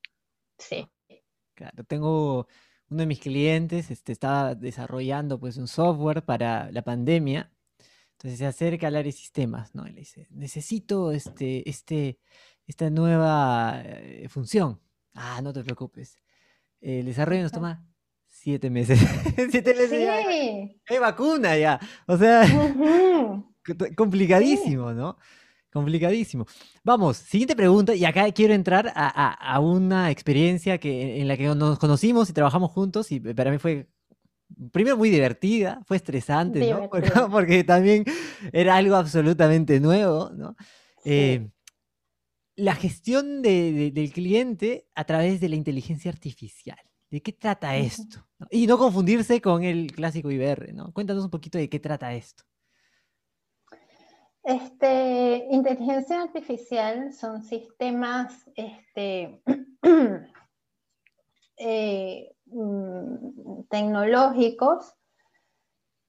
[0.59, 0.87] Sí.
[1.55, 2.47] Claro, tengo
[2.89, 7.53] uno de mis clientes, este, estaba desarrollando pues un software para la pandemia.
[8.13, 9.87] Entonces se acerca al área de sistemas, ¿no?
[9.87, 12.19] Y le dice, necesito este, este,
[12.67, 14.81] esta nueva eh, función.
[15.15, 16.19] Ah, no te preocupes.
[16.81, 17.87] El desarrollo nos toma
[18.43, 18.99] siete meses.
[19.51, 20.23] Siete meses ya.
[20.31, 20.81] Sí.
[20.89, 21.79] Hay vacuna ya.
[22.07, 22.43] O sea,
[23.97, 25.17] complicadísimo, ¿no?
[25.73, 26.47] Complicadísimo.
[26.83, 31.37] Vamos, siguiente pregunta, y acá quiero entrar a, a- a una experiencia que, en la
[31.37, 33.87] que nos conocimos y trabajamos juntos, y para mí fue,
[34.73, 36.91] primero muy divertida, fue estresante, ¿no?
[37.31, 38.05] Porque, también
[38.53, 40.57] era algo absolutamente nuevo, ¿no?
[41.05, 41.11] Sí.
[41.13, 41.51] Eh,
[42.57, 46.79] la gestión de- de- del cliente a través de la inteligencia artificial.
[47.11, 48.27] ¿De qué trata esto?
[48.39, 48.47] ¿no?
[48.51, 50.93] Y no confundirse con el clásico IBR, ¿no?
[50.93, 52.45] Cuéntanos un poquito de qué trata esto.
[54.43, 59.43] Este, inteligencia artificial son sistemas este,
[61.59, 64.95] eh, mm, tecnológicos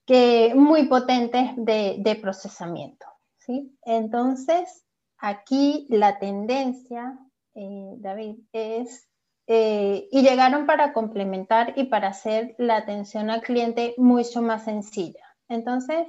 [0.05, 3.05] que muy potentes de, de procesamiento.
[3.37, 3.77] ¿sí?
[3.83, 4.85] Entonces,
[5.17, 7.19] aquí la tendencia,
[7.53, 9.09] eh, David, es,
[9.47, 15.25] eh, y llegaron para complementar y para hacer la atención al cliente mucho más sencilla.
[15.47, 16.07] Entonces,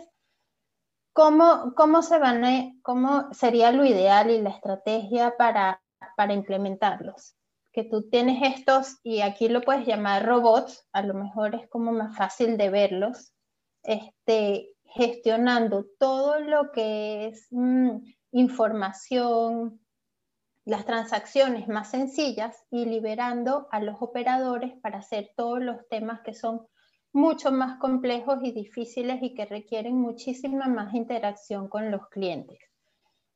[1.14, 5.82] ¿Cómo, cómo, se van ¿Cómo sería lo ideal y la estrategia para,
[6.16, 7.34] para implementarlos?
[7.70, 11.92] Que tú tienes estos, y aquí lo puedes llamar robots, a lo mejor es como
[11.92, 13.34] más fácil de verlos,
[13.82, 17.90] este, gestionando todo lo que es mm,
[18.32, 19.81] información,
[20.64, 26.34] las transacciones más sencillas y liberando a los operadores para hacer todos los temas que
[26.34, 26.66] son
[27.12, 32.58] mucho más complejos y difíciles y que requieren muchísima más interacción con los clientes.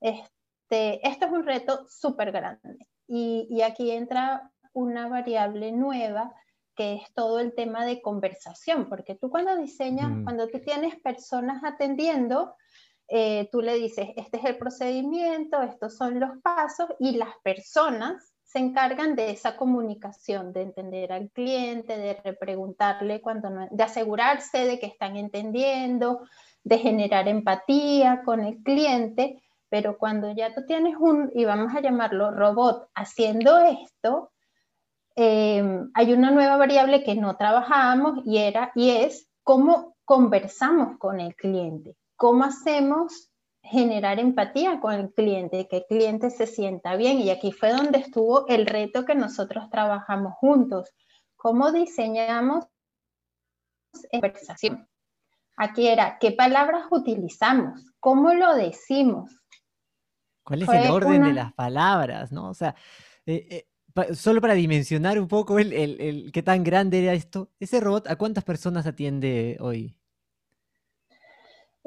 [0.00, 6.34] Este, esto es un reto súper grande y, y, aquí entra una variable nueva
[6.74, 10.24] que es todo el tema de conversación, porque tú cuando diseñas, mm.
[10.24, 12.54] cuando tú tienes personas atendiendo,
[13.08, 18.32] eh, tú le dices, este es el procedimiento, estos son los pasos y las personas
[18.42, 24.78] se encargan de esa comunicación, de entender al cliente, de repreguntarle cuando de asegurarse de
[24.78, 26.20] que están entendiendo,
[26.64, 31.80] de generar empatía con el cliente, pero cuando ya tú tienes un, y vamos a
[31.80, 34.32] llamarlo robot, haciendo esto,
[35.16, 35.62] eh,
[35.94, 41.34] hay una nueva variable que no trabajábamos y, era, y es cómo conversamos con el
[41.34, 43.30] cliente, cómo hacemos
[43.62, 47.18] generar empatía con el cliente, que el cliente se sienta bien.
[47.20, 50.92] Y aquí fue donde estuvo el reto que nosotros trabajamos juntos.
[51.36, 52.66] ¿Cómo diseñamos
[54.10, 54.88] conversación?
[55.56, 57.80] Aquí era, ¿qué palabras utilizamos?
[57.98, 59.30] ¿Cómo lo decimos?
[60.42, 61.28] ¿Cuál es fue el orden una...
[61.28, 62.30] de las palabras?
[62.30, 62.50] ¿no?
[62.50, 62.76] O sea,
[63.24, 67.50] eh, eh, solo para dimensionar un poco el, el, el, qué tan grande era esto,
[67.58, 69.96] ese robot, ¿a cuántas personas atiende hoy?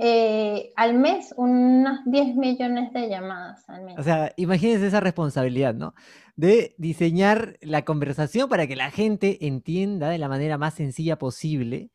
[0.01, 3.99] Eh, al mes unos 10 millones de llamadas al mes.
[3.99, 5.93] O sea, imagínense esa responsabilidad, ¿no?
[6.37, 11.89] De diseñar la conversación para que la gente entienda de la manera más sencilla posible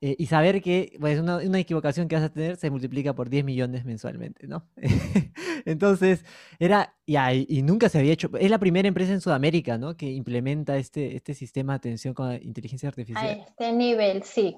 [0.00, 3.28] eh, y saber que pues, una, una, equivocación que vas a tener se multiplica por
[3.28, 4.66] 10 millones mensualmente, ¿no?
[5.66, 6.24] Entonces,
[6.58, 9.98] era, y, nunca se había hecho, es la primera empresa en Sudamérica, ¿no?
[9.98, 13.26] Que implementa este, este sistema de atención con inteligencia artificial.
[13.26, 14.56] A este nivel, sí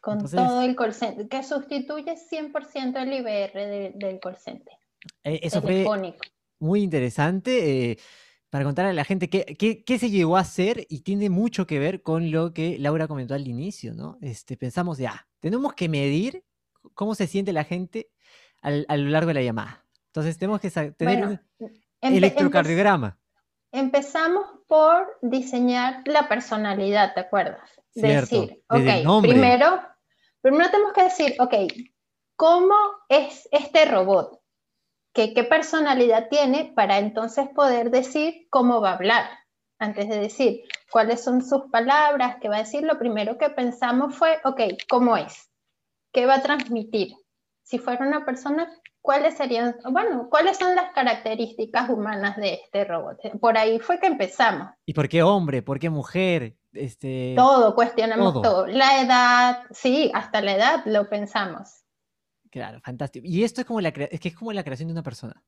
[0.00, 4.74] con Entonces, todo el call center, que sustituye 100% el IBR de, del call center.
[5.24, 6.18] Eh, eso telefónico.
[6.18, 7.90] fue muy interesante.
[7.90, 7.98] Eh,
[8.50, 11.66] para contarle a la gente qué, qué, qué, se llegó a hacer y tiene mucho
[11.66, 14.16] que ver con lo que Laura comentó al inicio, ¿no?
[14.22, 16.44] Este, pensamos, ya, tenemos que medir
[16.94, 18.10] cómo se siente la gente
[18.62, 19.84] al, a lo largo de la llamada.
[20.06, 23.18] Entonces tenemos que tener bueno, un electrocardiograma.
[23.70, 27.77] Empezamos por diseñar la personalidad, ¿te acuerdas?
[27.94, 29.80] Decir, ok, primero,
[30.40, 31.54] primero tenemos que decir, ok,
[32.36, 32.74] ¿cómo
[33.08, 34.38] es este robot?
[35.34, 39.24] qué personalidad tiene para entonces poder decir cómo va a hablar.
[39.80, 44.14] Antes de decir cuáles son sus palabras, qué va a decir, lo primero que pensamos
[44.14, 45.50] fue, ok, ¿cómo es?
[46.12, 47.14] ¿Qué va a transmitir?
[47.62, 48.68] Si fuera una persona,
[49.00, 53.18] ¿cuáles serían, bueno, cuáles son las características humanas de este robot?
[53.40, 54.68] Por ahí fue que empezamos.
[54.84, 55.62] ¿Y por qué hombre?
[55.62, 56.56] ¿Por qué mujer?
[56.72, 57.34] Este...
[57.36, 58.42] Todo, cuestionamos todo.
[58.42, 58.66] todo.
[58.66, 61.84] La edad, sí, hasta la edad lo pensamos.
[62.50, 63.26] Claro, fantástico.
[63.26, 65.42] Y esto es como la, es que es como la creación de una persona.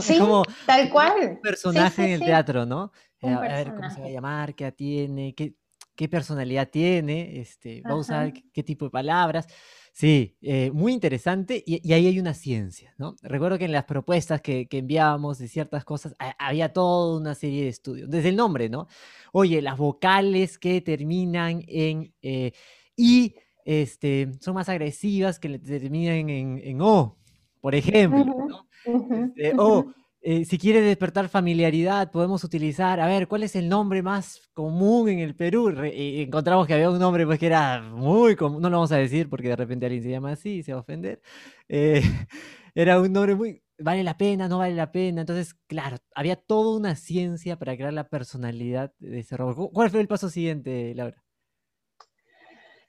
[0.00, 1.12] Sí, como tal cual.
[1.32, 2.92] Un personaje en el teatro, ¿no?
[3.20, 5.54] A, ver cómo se va a llamar, qué tiene, qué,
[5.94, 9.46] qué personalidad tiene, este, va a usar qué, tipo de palabras.
[9.92, 13.14] Sí, eh, muy interesante y, ahí hay una ciencia, ¿no?
[13.22, 17.64] Recuerdo que en las propuestas que, que enviábamos de ciertas cosas había toda una serie
[17.64, 18.88] de estudios, desde el nombre, ¿no?
[19.32, 22.52] Oye, las vocales que terminan en eh,
[22.96, 23.34] I
[23.66, 27.18] este, son más agresivas que terminan en, O,
[27.60, 28.66] por ejemplo.
[28.84, 29.92] Este, o
[30.24, 35.08] eh, si quiere despertar familiaridad, podemos utilizar, a ver, ¿cuál es el nombre más común
[35.08, 35.72] en el Perú?
[35.92, 38.96] y encontramos que había un nombre pues, que era muy común, no lo vamos a
[38.96, 41.20] decir porque de repente alguien se llama así y se va a ofender.
[41.68, 42.02] Eh,
[42.74, 45.22] era un nombre muy, vale la pena, no vale la pena.
[45.22, 49.72] Entonces, claro, había toda una ciencia para crear la personalidad de ese robot.
[49.72, 51.21] ¿Cuál fue el paso siguiente, Laura?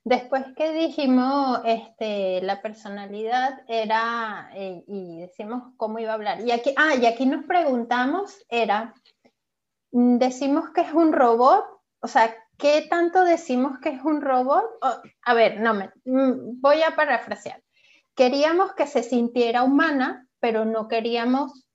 [0.06, 6.42] Después que dijimos este, la personalidad era, eh, y decimos cómo iba a hablar.
[6.42, 8.94] Y aquí, ah, y aquí nos preguntamos, era,
[9.92, 11.64] mm, decimos que es un robot,
[12.02, 14.66] o sea, ¿qué tanto decimos que es un robot?
[15.26, 17.64] a ver, no, me, mm, voy a parafrasear.
[18.14, 21.66] Queríamos que se sintiera humana, pero no queríamos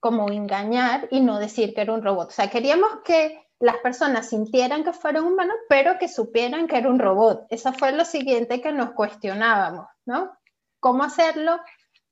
[0.00, 2.28] como engañar y no decir que era un robot.
[2.28, 6.90] O sea, queríamos que las personas sintieran que fueron humanos, pero que supieran que era
[6.90, 7.46] un robot.
[7.48, 10.32] Eso fue lo siguiente que nos cuestionábamos, ¿no?
[10.80, 11.60] ¿Cómo hacerlo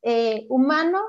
[0.01, 1.01] eh, humano,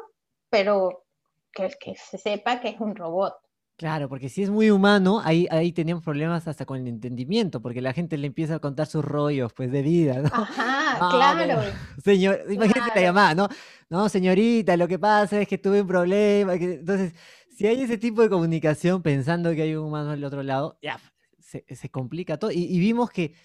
[0.49, 1.05] pero
[1.53, 3.35] que, que, se sepa que es un robot?
[3.77, 7.81] Claro, porque si es muy humano, ahí, ahí tenían problemas hasta con el entendimiento, porque
[7.81, 10.29] la gente le empieza a contar sus rollos, pues, de vida, ¿no?
[10.33, 11.61] Ajá, claro.
[12.03, 13.47] señor, imagínate la llamada, ¿no?
[13.89, 17.13] No, señorita, lo que pasa es que tuve un problema, entonces
[17.61, 20.99] si hay ese tipo de comunicación pensando que hay un humano al otro lado, ya
[21.37, 22.49] se, complica todo.
[22.49, 23.35] Y, vimos que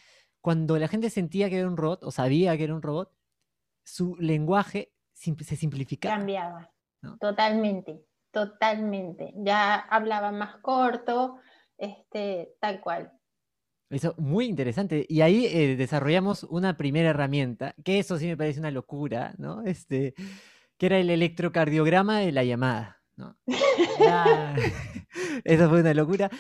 [0.41, 3.13] cuando la gente sentía que era un robot o sabía que era un robot,
[3.85, 6.17] su lenguaje se simplificaba.
[6.17, 6.73] Cambiaba.
[7.21, 9.35] Totalmente, totalmente.
[9.37, 11.37] Ya hablaba más corto,
[11.77, 13.13] este, tal cual.
[13.91, 15.05] Eso, muy interesante.
[15.11, 19.61] Y ahí eh, desarrollamos una primera herramienta, que eso sí me parece una locura, ¿no?
[19.67, 20.15] Este,
[20.79, 22.96] que era el electrocardiograma de la llamada.
[23.17, 23.37] ¿No?
[25.45, 26.31] Eso fue una locura.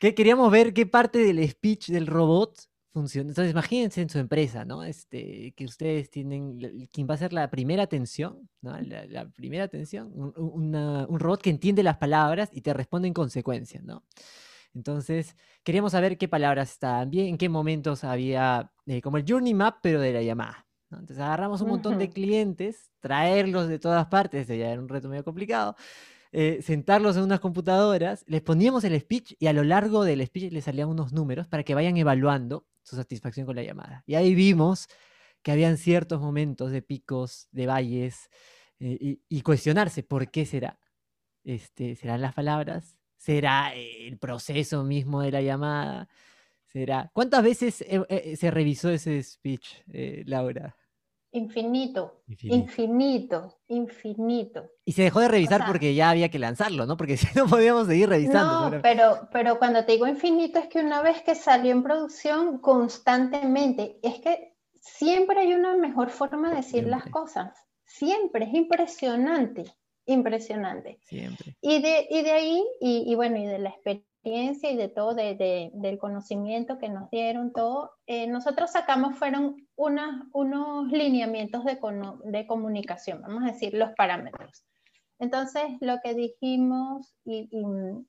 [0.00, 2.58] Que queríamos ver qué parte del speech del robot
[2.94, 3.28] funciona.
[3.30, 4.84] Entonces, imagínense en su empresa, ¿no?
[4.84, 8.78] Este, que ustedes tienen, quien va a ser la primera atención, ¿no?
[8.80, 14.04] La, primera atención, un, robot que entiende las palabras y te responde en consecuencia, ¿no?
[14.74, 19.54] Entonces, queríamos saber qué palabras estaban bien, en qué momentos había, eh, como el journey
[19.54, 20.66] map, pero de la llamada.
[20.90, 25.24] Entonces, agarramos un montón de clientes, traerlos de todas partes, ya era un reto medio
[25.24, 25.74] complicado,
[26.36, 30.52] eh, sentarlos en unas computadoras, les poníamos el speech y a lo largo del speech
[30.52, 34.02] les salían unos números para que vayan evaluando su satisfacción con la llamada.
[34.04, 34.88] Y ahí vimos
[35.44, 38.30] que habían ciertos momentos de picos, de valles,
[38.80, 40.80] eh, y, cuestionarse por qué será.
[41.44, 42.96] Este, ¿Serán las palabras?
[43.16, 46.08] ¿Será el proceso mismo de la llamada?
[46.64, 47.12] ¿Será?
[47.14, 49.84] ¿Cuántas veces eh, se revisó ese speech,
[50.26, 50.74] Laura?
[51.36, 56.96] Infinito, infinito, infinito, Y se dejó de revisar porque ya había que lanzarlo, ¿no?
[56.96, 58.70] Porque si no podíamos seguir revisando.
[58.70, 62.58] No, pero, pero cuando te digo infinito es que una vez que salió en producción
[62.58, 67.52] constantemente, es que siempre hay una mejor forma de decir las cosas.
[67.84, 69.64] Siempre, es impresionante,
[70.06, 71.00] impresionante.
[71.02, 71.56] Siempre.
[71.60, 75.14] Y de, y de ahí, y, y bueno, y de la experiencia y de todo,
[75.14, 81.78] de, del conocimiento que nos dieron, todo, eh, nosotros sacamos fueron unos lineamientos de,
[82.24, 84.64] de, comunicación, vamos a decir, los parámetros.
[85.18, 87.50] Entonces, lo que dijimos, y,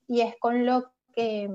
[0.08, 1.50] y, es con lo que,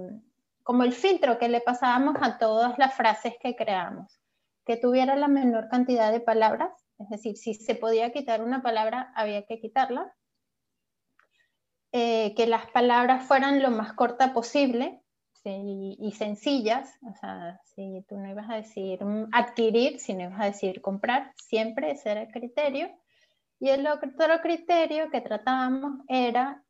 [0.63, 4.21] como el filtro que le pasábamos a todas las frases que creamos,
[4.67, 9.11] que tuviera la menor cantidad de palabras, es decir, si se podía quitar una palabra,
[9.17, 10.15] había que quitarla,
[11.93, 15.01] eh, que las palabras fueran lo más corta posible
[15.45, 16.99] y sencillas.
[17.03, 19.01] O sea, si tú no ibas a decir
[19.33, 22.91] adquirir, sino ibas a decir comprar, siempre ese era el criterio.
[23.59, 24.11] Y el otro
[24.43, 26.63] criterio que tratábamos era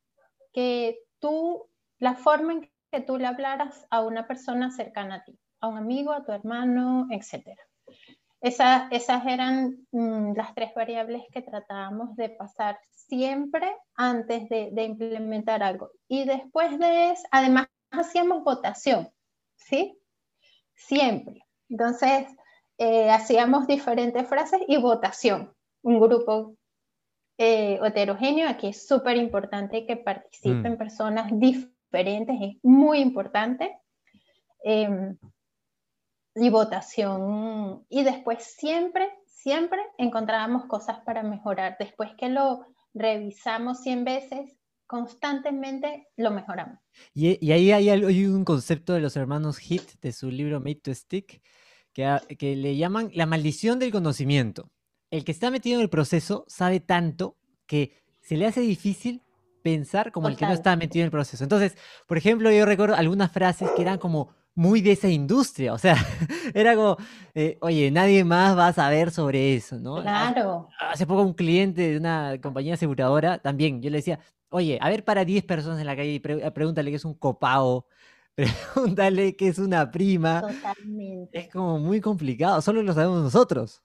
[0.53, 1.69] que tú,
[1.99, 5.77] la forma en que tú le hablaras a una persona cercana a ti, a un
[5.77, 7.07] amigo, a tu hermano,
[8.41, 8.87] etc.
[8.91, 15.91] esas eran mm, las tres variables que tratábamos de pasar siempre antes de, implementar algo.
[16.07, 19.09] Y después de eso, además hacíamos votación,
[19.55, 19.97] ¿sí?
[20.75, 21.45] Siempre.
[21.69, 22.27] Entonces,
[22.77, 25.53] eh, hacíamos diferentes frases y votación.
[25.83, 26.55] Un grupo
[27.37, 30.77] eh, heterogéneo, aquí es súper importante que participen mm.
[30.77, 33.77] personas diferentes, es muy importante.
[34.63, 35.17] Em,
[36.35, 37.85] y votación.
[37.89, 41.75] Y después siempre, siempre encontrábamos cosas para mejorar.
[41.79, 46.79] Después que lo revisamos 100 veces, constantemente lo mejoramos.
[47.13, 51.41] Y, ahí hay, un concepto de los hermanos Hit de su libro Made to Stick
[51.93, 54.69] que, que le llaman la maldición del conocimiento.
[55.09, 59.23] El que está metido en el proceso sabe tanto que se le hace difícil
[59.61, 61.43] pensar como el que no está metido en el proceso.
[61.43, 61.77] Entonces,
[62.07, 65.95] por ejemplo, yo recuerdo algunas frases que eran como muy de esa industria, o sea,
[66.53, 66.97] era como,
[67.33, 70.01] eh, oye, nadie más va a saber sobre eso, ¿no?
[70.01, 70.67] Claro.
[70.79, 75.03] Hace poco un cliente de una compañía aseguradora, también, yo le decía, oye, a ver
[75.03, 77.87] para 10 personas en la calle, pregúntale qué es un copago,
[78.35, 80.41] pregúntale qué es una prima.
[80.41, 81.39] Totalmente.
[81.39, 83.81] Es como muy complicado, solo lo sabemos nosotros.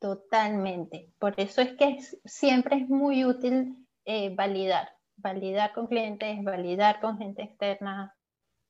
[0.00, 1.12] Totalmente.
[1.20, 7.18] Por eso es que siempre es muy útil eh, validar, validar con clientes, validar con
[7.18, 8.16] gente externa,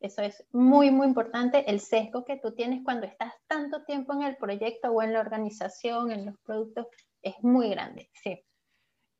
[0.03, 4.22] eso es muy, muy importante, el sesgo que tú tienes cuando estás tanto tiempo en
[4.22, 6.86] el proyecto o en la organización, en los productos,
[7.22, 8.44] es muy grande, sí.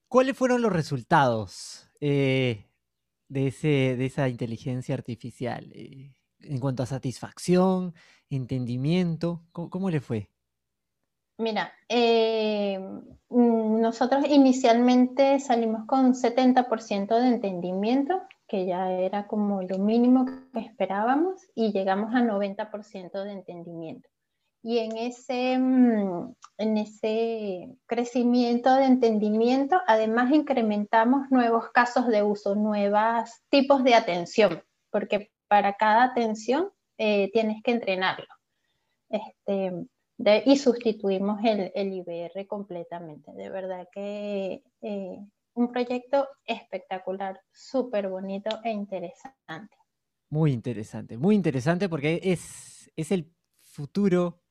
[0.09, 2.67] ¿Cuáles fueron los resultados eh,
[3.29, 5.71] de, ese, de esa inteligencia artificial?
[5.73, 7.95] Eh, en cuanto a satisfacción,
[8.29, 10.29] entendimiento, ¿cómo, le fue?
[11.39, 12.79] Mira, eh,
[13.29, 18.23] mm, nosotros inicialmente salimos con 70% de entendimiento
[18.53, 24.11] que ya era como lo mínimo que esperábamos y llegamos a 90% de entendimiento.
[24.63, 32.55] Y en ese, mm, en ese crecimiento de entendimiento, además incrementamos nuevos casos de uso,
[32.55, 38.27] nuevos tipos de atención, porque para cada atención eh, tienes que entrenarlo.
[39.09, 39.73] Este,
[40.45, 43.33] y sustituimos el, el, IBR completamente.
[43.33, 45.19] De verdad que eh,
[45.55, 49.77] un proyecto espectacular, súper bonito e interesante.
[50.31, 53.31] Muy interesante, muy interesante porque es, es el
[53.61, 54.43] futuro,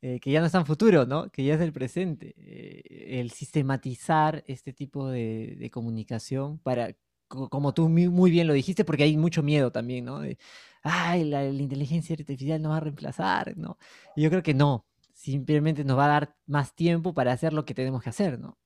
[0.00, 1.30] eh, que ya no es tan futuro, ¿no?
[1.30, 2.34] Que ya es el presente.
[2.36, 6.96] Eh, el sistematizar este tipo de, comunicación para,
[7.28, 10.20] como tú muy bien lo dijiste, porque hay mucho miedo también, ¿no?
[10.20, 10.38] De,
[10.82, 13.78] ay, la, la inteligencia artificial nos va a reemplazar, ¿no?
[14.16, 17.64] Y yo creo que no, simplemente nos va a dar más tiempo para hacer lo
[17.64, 18.58] que tenemos que hacer, ¿no?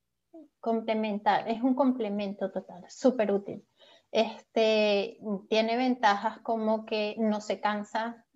[0.67, 3.65] Complementar, es un complemento total, súper útil.
[4.11, 5.17] Este,
[5.49, 8.27] tiene ventajas como que no se cansa,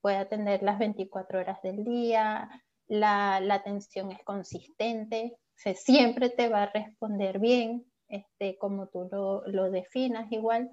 [0.00, 2.48] puede atender las 24 horas del día,
[2.86, 9.42] la, atención es consistente, se, siempre te va a responder bien, este, como tú lo,
[9.48, 10.70] lo definas igual.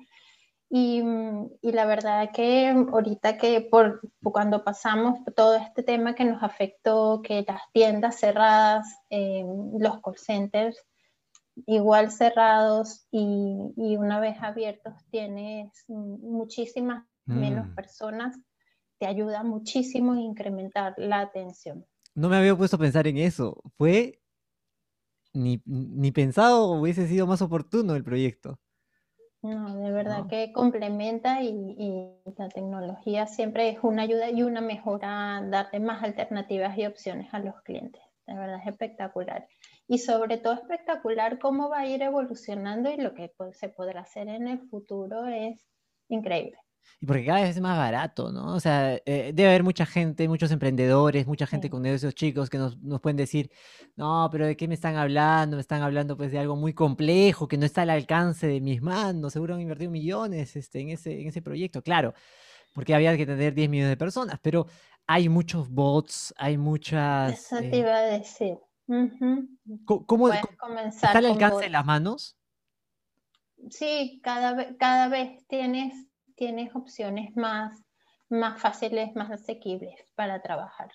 [0.70, 1.01] Y,
[1.61, 7.22] y, la verdad que ahorita que por, cuando pasamos todo este tema que nos afectó,
[7.24, 9.45] que las tiendas cerradas, eh,
[9.80, 10.78] los call centers,
[11.65, 17.75] igual cerrados y, una vez abiertos tienes muchísimas menos mm.
[17.75, 18.37] personas,
[18.99, 21.85] te ayuda muchísimo a incrementar la atención.
[22.15, 23.61] No me había puesto a pensar en eso.
[23.77, 24.21] Fue
[25.33, 28.59] ni, ni pensado hubiese sido más oportuno el proyecto.
[29.43, 34.61] No, de verdad que complementa y, y, la tecnología siempre es una ayuda y una
[34.61, 38.01] mejora, darle más alternativas y opciones a los clientes.
[38.25, 39.47] De verdad es espectacular
[39.88, 44.27] y sobre todo espectacular cómo va a ir evolucionando y lo que se podrá hacer
[44.27, 45.65] en el futuro es
[46.09, 46.57] increíble.
[46.99, 48.55] Y porque cada vez es más barato, ¿no?
[48.55, 52.57] O sea, eh, debe haber mucha gente, muchos emprendedores, mucha gente con negocios chicos que
[52.57, 53.51] nos, nos, pueden decir,
[53.95, 55.57] no, pero ¿de qué me están hablando?
[55.57, 58.81] Me están hablando pues de algo muy complejo que no está al alcance de mis
[58.81, 59.33] manos.
[59.33, 62.13] Seguro han invertido millones este, en, ese, en ese proyecto, claro,
[62.73, 64.65] porque había que tener 10 millones de personas, pero
[65.05, 67.33] hay muchos bots, hay muchas...
[67.33, 68.57] Eso te eh iba a decir.
[69.85, 72.38] ¿Cómo, ¿Está al alcance de las manos?
[73.69, 75.93] Sí, cada, cada vez tienes,
[76.35, 77.83] tienes opciones más,
[78.29, 80.89] más fáciles, más asequibles para trabajar.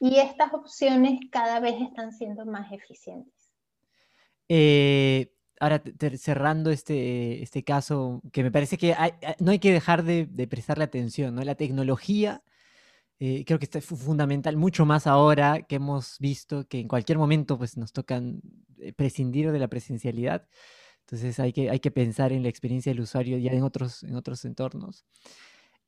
[0.00, 3.32] Y estas opciones cada vez están siendo más eficientes.
[4.48, 5.82] Eh, ahora
[6.18, 8.94] cerrando este, este caso, que me parece que
[9.38, 11.42] no hay que dejar de, prestarle atención, ¿no?
[11.42, 12.42] La tecnología
[13.20, 17.56] eh, creo que es fundamental, mucho más ahora que hemos visto que en cualquier momento
[17.56, 18.40] pues, nos tocan
[18.78, 20.46] eh, prescindir de la presencialidad.
[21.00, 24.16] Entonces hay que, hay que pensar en la experiencia del usuario ya en otros, en
[24.16, 25.04] otros entornos.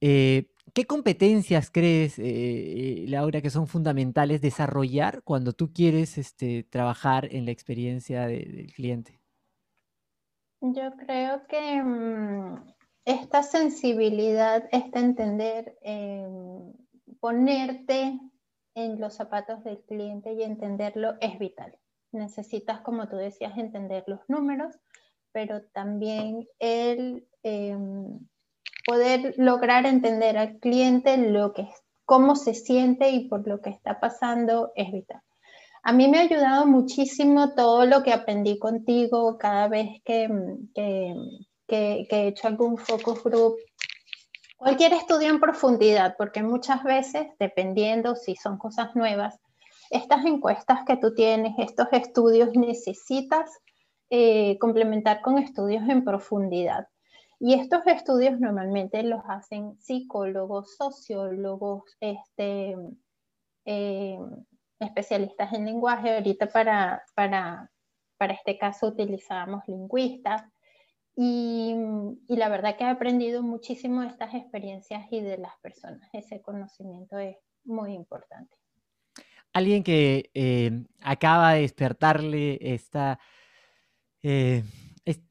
[0.01, 2.18] Eh, ¿Qué competencias crees,
[3.09, 9.20] Laura, que son fundamentales desarrollar cuando tú quieres este, trabajar en la experiencia del cliente?
[10.61, 12.74] Yo creo que mm,
[13.05, 16.72] esta sensibilidad, este entender, em,
[17.27, 18.20] ponerte
[18.77, 21.77] en los zapatos del cliente y entenderlo es vital.
[22.12, 24.77] Necesitas, como tú decías, entender los números,
[25.33, 28.20] pero también el em,
[28.87, 31.68] poder lograr entender al cliente lo que,
[32.05, 35.20] cómo se siente y por lo que está pasando es vital.
[35.83, 40.29] A mí me ha ayudado muchísimo todo lo que aprendí contigo cada vez que,
[40.77, 43.57] que, he hecho algún focus group.
[44.57, 49.38] Cualquier estudio en profundidad, porque muchas veces, dependiendo si son cosas nuevas,
[49.90, 53.50] estas encuestas que tú tienes, estos estudios, necesitas
[54.11, 56.88] eh, complementar con estudios en profundidad.
[57.38, 62.76] Y estos estudios normalmente los hacen psicólogos, sociólogos, este,
[63.66, 64.18] eh,
[64.80, 67.70] especialistas en lenguaje, ahorita para, para,
[68.16, 70.42] para este caso utilizábamos lingüistas.
[71.16, 71.74] Y,
[72.28, 76.06] y, la verdad que he aprendido muchísimo de estas experiencias y de las personas.
[76.12, 78.54] Ese conocimiento es muy importante.
[79.54, 83.18] Alguien que eh, acaba de despertarle esta,
[84.22, 84.62] eh,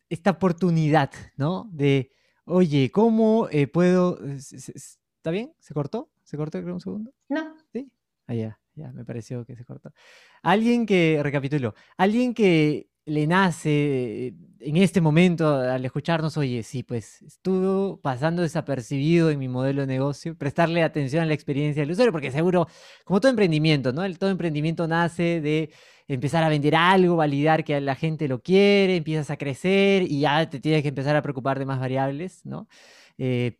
[0.10, 1.70] esta oportunidad, ¿no?
[1.72, 2.12] De,
[2.46, 4.18] oye, ¿cómo eh, puedo...
[4.26, 5.54] ¿Está bien?
[5.60, 6.10] ¿Se cortó?
[6.24, 7.14] ¿Se cortó un segundo?
[7.30, 7.56] No.
[7.72, 7.92] ¿Sí?
[8.26, 8.60] Allá.
[8.76, 9.94] Ya, me pareció que se cortó.
[10.42, 17.22] Alguien que, recapitulo, alguien que le nace en este momento al escucharnos, oye, sí, pues
[17.22, 22.12] estuvo pasando desapercibido en mi modelo de negocio, prestarle atención a la experiencia del usuario,
[22.12, 22.68] porque seguro,
[23.04, 24.12] como todo emprendimiento, ¿no?
[24.16, 25.72] Todo emprendimiento nace de
[26.08, 30.50] empezar a vender algo, validar que la gente lo quiere, empiezas a crecer y ya
[30.50, 32.68] te tienes que empezar a preocupar de más variables, ¿no?
[33.18, 33.60] Eh,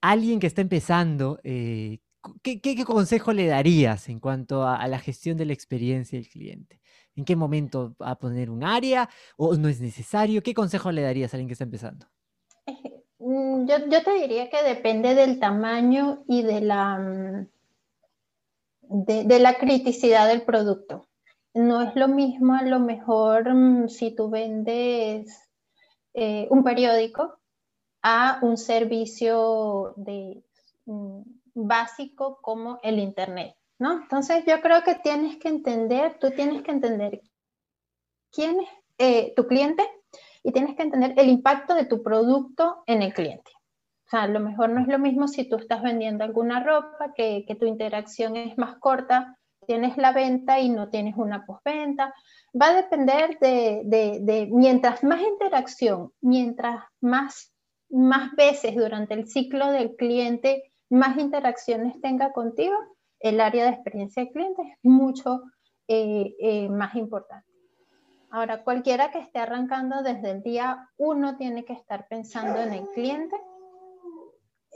[0.00, 1.98] alguien que está empezando, eh,
[2.42, 6.80] ¿qué, consejo le darías en cuanto a, la gestión de la experiencia del cliente?
[7.16, 10.42] ¿En qué momento va a poner un área o no es necesario?
[10.42, 12.06] ¿Qué consejo le darías a alguien que está empezando?
[13.18, 17.48] Mm, yo, te diría que depende del tamaño y de la, mm,
[18.82, 21.08] de, la criticidad del producto.
[21.54, 25.50] No es lo mismo a lo mejor mm, si tú vendes
[26.14, 27.38] eh, un periódico
[28.02, 30.42] a un servicio de
[31.54, 34.02] básico como el Internet, ¿no?
[34.02, 37.20] Entonces yo creo que tienes que entender, tú tienes que entender
[38.32, 38.68] quién es
[38.98, 39.82] eh, tu cliente
[40.42, 43.50] y tienes que entender el impacto de tu producto en el cliente.
[44.06, 47.12] O sea, a lo mejor no es lo mismo si tú estás vendiendo alguna ropa,
[47.14, 52.14] que, tu interacción es más corta, tienes la venta y no tienes una postventa.
[52.60, 57.52] Va a depender de, de, de, mientras más interacción, mientras más,
[57.90, 62.76] más veces durante el ciclo del cliente más interacciones tenga contigo,
[63.20, 65.42] el área de experiencia de cliente es mucho
[65.88, 67.46] eh, eh, más importante.
[68.30, 72.86] Ahora, cualquiera que esté arrancando desde el día uno tiene que estar pensando en el
[72.88, 73.36] cliente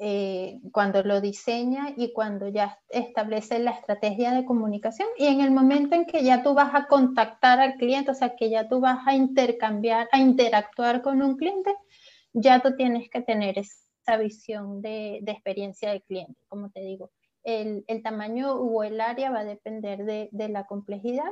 [0.03, 5.51] eh, cuando lo diseña y cuando ya establece la estrategia de comunicación y en el
[5.51, 8.81] momento en que ya tú vas a contactar al cliente, o sea, que ya tú
[8.81, 11.75] vas a intercambiar, a interactuar con un cliente,
[12.33, 13.59] ya tú tienes que tener
[14.17, 16.41] visión de, experiencia del cliente.
[16.49, 17.11] Como te digo,
[17.45, 21.31] el, tamaño o el área va a depender de, la complejidad,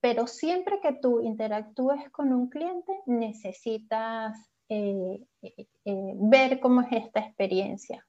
[0.00, 4.36] pero siempre que tú interactúes con un cliente, necesitas
[4.68, 8.06] eh, eh, eh, ver cómo es esta experiencia.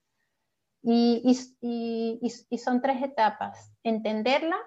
[0.82, 1.34] Y,
[2.58, 3.72] son tres etapas.
[3.84, 4.58] Entenderla,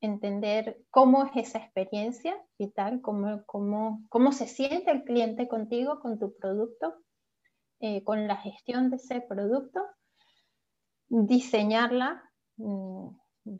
[0.00, 6.18] entender cómo es esa experiencia vital, cómo, cómo, cómo se siente el cliente contigo, con
[6.18, 6.94] tu producto,
[8.04, 9.80] con la gestión de ese producto,
[11.08, 12.22] diseñarla,
[12.56, 13.08] mm,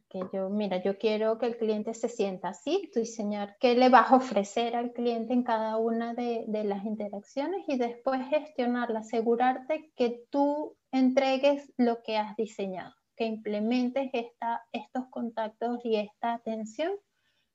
[0.08, 4.10] que yo, mira, yo quiero que el cliente se sienta así, diseñar qué le vas
[4.12, 10.24] a ofrecer al cliente en cada una de, las interacciones y después gestionarla, asegurarte que
[10.30, 16.92] tú entregues lo que has diseñado, que implementes esta, estos contactos y esta atención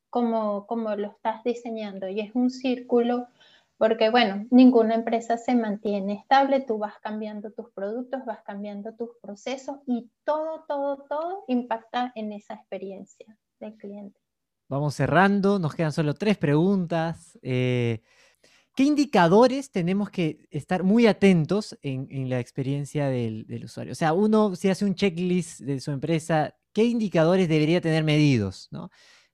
[0.09, 2.07] como, como lo estás diseñando.
[2.07, 3.27] Y es un círculo
[3.77, 9.09] porque bueno, ninguna empresa se mantiene estable, tú vas cambiando tus productos, vas cambiando tus
[9.21, 14.19] procesos y todo, todo, todo impacta en esa experiencia del cliente.
[14.69, 17.37] Vamos cerrando, nos quedan solo tres preguntas.
[17.41, 18.01] Eh,
[18.75, 23.91] ¿Qué indicadores tenemos que estar muy atentos en, en la experiencia del, del usuario?
[23.91, 28.69] O sea, uno si hace un checklist de su empresa, ¿qué indicadores debería tener medidos?
[28.71, 28.89] ¿no?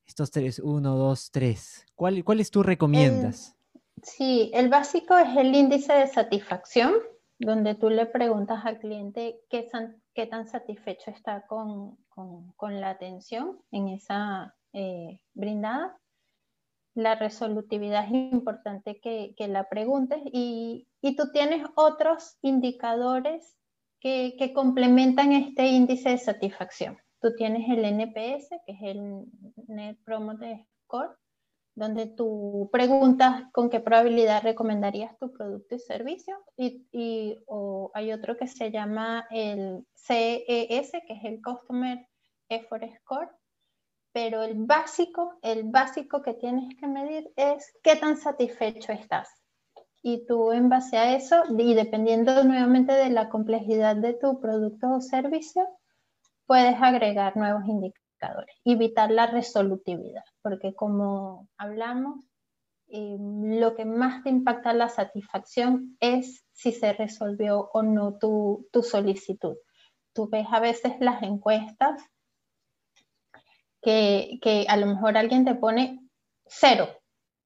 [0.06, 1.86] Estos tres, uno, dos, tres.
[1.96, 3.56] ¿Cuál, ¿Cuáles tú recomiendas?
[4.04, 6.93] Sí, el básico es el índice de satisfacción,
[7.39, 9.68] donde tú le preguntas al cliente qué,
[10.14, 15.97] qué tan satisfecho está con, con, con, la atención en esa eh, brindada.
[16.95, 23.56] La resolutividad es importante que, que la preguntes y, y, tú tienes otros indicadores
[24.02, 26.97] que, que complementan este índice de satisfacción.
[27.22, 29.26] Tú tienes el NPS, que es el
[29.68, 31.18] Net Promoter Score,
[31.80, 36.38] donde tú preguntas con qué probabilidad recomendarías tu producto y servicio.
[36.55, 42.07] Y, y o hay otro que se llama el CES, que es el Customer
[42.49, 43.30] Effort Score.
[44.11, 49.30] Pero el básico, el básico que tienes que medir es qué tan satisfecho estás.
[50.01, 54.91] Y tú en base a eso, y dependiendo nuevamente de la complejidad de tu producto
[54.91, 55.67] o servicio,
[56.45, 57.99] puedes agregar nuevos indicadores,
[58.65, 62.26] evitar la resolutividad, porque como hablamos,
[62.88, 68.67] eh, lo que más te impacta la satisfacción es si se resolvió o no tu,
[68.72, 69.55] tu solicitud.
[70.13, 72.01] Tú ves a veces las encuestas
[73.82, 75.99] que, que, a lo mejor alguien te pone
[76.45, 76.89] cero,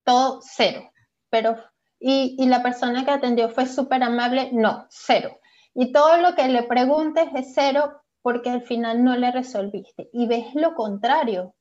[0.04, 0.90] todo cero,
[1.30, 1.58] pero
[2.00, 5.40] y, y la persona que atendió fue súper amable, no, cero.
[5.74, 10.10] Y todo lo que le preguntes es cero porque al final no le resolviste.
[10.12, 11.54] Y ves lo contrario.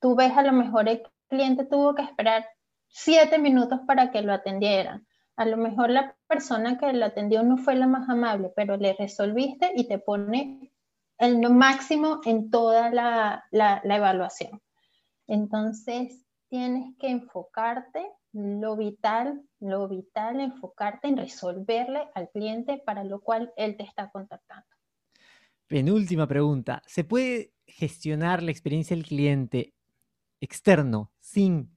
[0.00, 2.46] Tú ves a lo mejor el cliente tuvo que esperar
[2.88, 5.06] siete minutos para que lo atendieran.
[5.36, 8.94] A lo mejor la persona que lo atendió no fue la más amable, pero le
[8.94, 10.72] resolviste y te pone
[11.18, 14.62] el máximo en toda la, la, la evaluación.
[15.26, 23.20] Entonces, tienes que enfocarte lo vital, lo vital, enfocarte en resolverle al cliente para lo
[23.20, 24.73] cual él te está contactando.
[25.66, 26.82] Penúltima pregunta.
[26.86, 29.74] ¿Se puede gestionar la experiencia del cliente
[30.40, 31.76] externo sin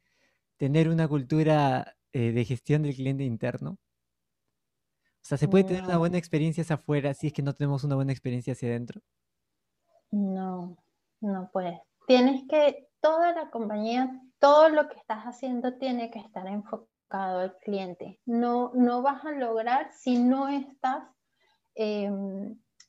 [0.58, 3.72] tener una cultura eh, de gestión del cliente interno?
[3.72, 7.84] O sea, ¿se puede tener una buena experiencia hacia afuera si es que no tenemos
[7.84, 9.02] una buena experiencia hacia adentro?
[10.12, 10.78] No,
[11.20, 11.80] no puedes.
[12.08, 17.58] Tienes que, toda la compañía, todo lo que estás haciendo tiene que estar enfocado al
[17.58, 18.20] cliente.
[18.26, 21.04] No, no vas a lograr si no estás
[21.76, 22.10] eh,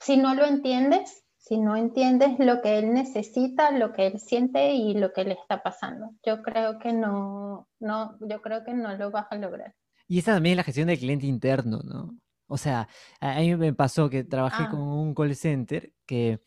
[0.00, 4.72] si no lo entiendes, si no entiendes lo que él necesita, lo que él siente
[4.72, 6.14] y lo que le está pasando.
[6.24, 9.74] Yo creo que no, no, yo creo que no lo vas a lograr.
[10.06, 12.18] Y esa también es la gestión del cliente interno, ¿no?
[12.46, 12.88] O sea,
[13.20, 14.70] a mí me pasó que trabajé ah.
[14.70, 16.40] con un call center que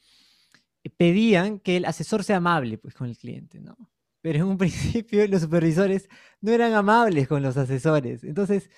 [0.97, 3.77] pedían que el asesor sea amable pues, con el cliente, ¿no?
[4.21, 6.09] Pero en un principio los supervisores
[6.41, 8.23] no eran amables con los asesores.
[8.23, 8.69] Entonces,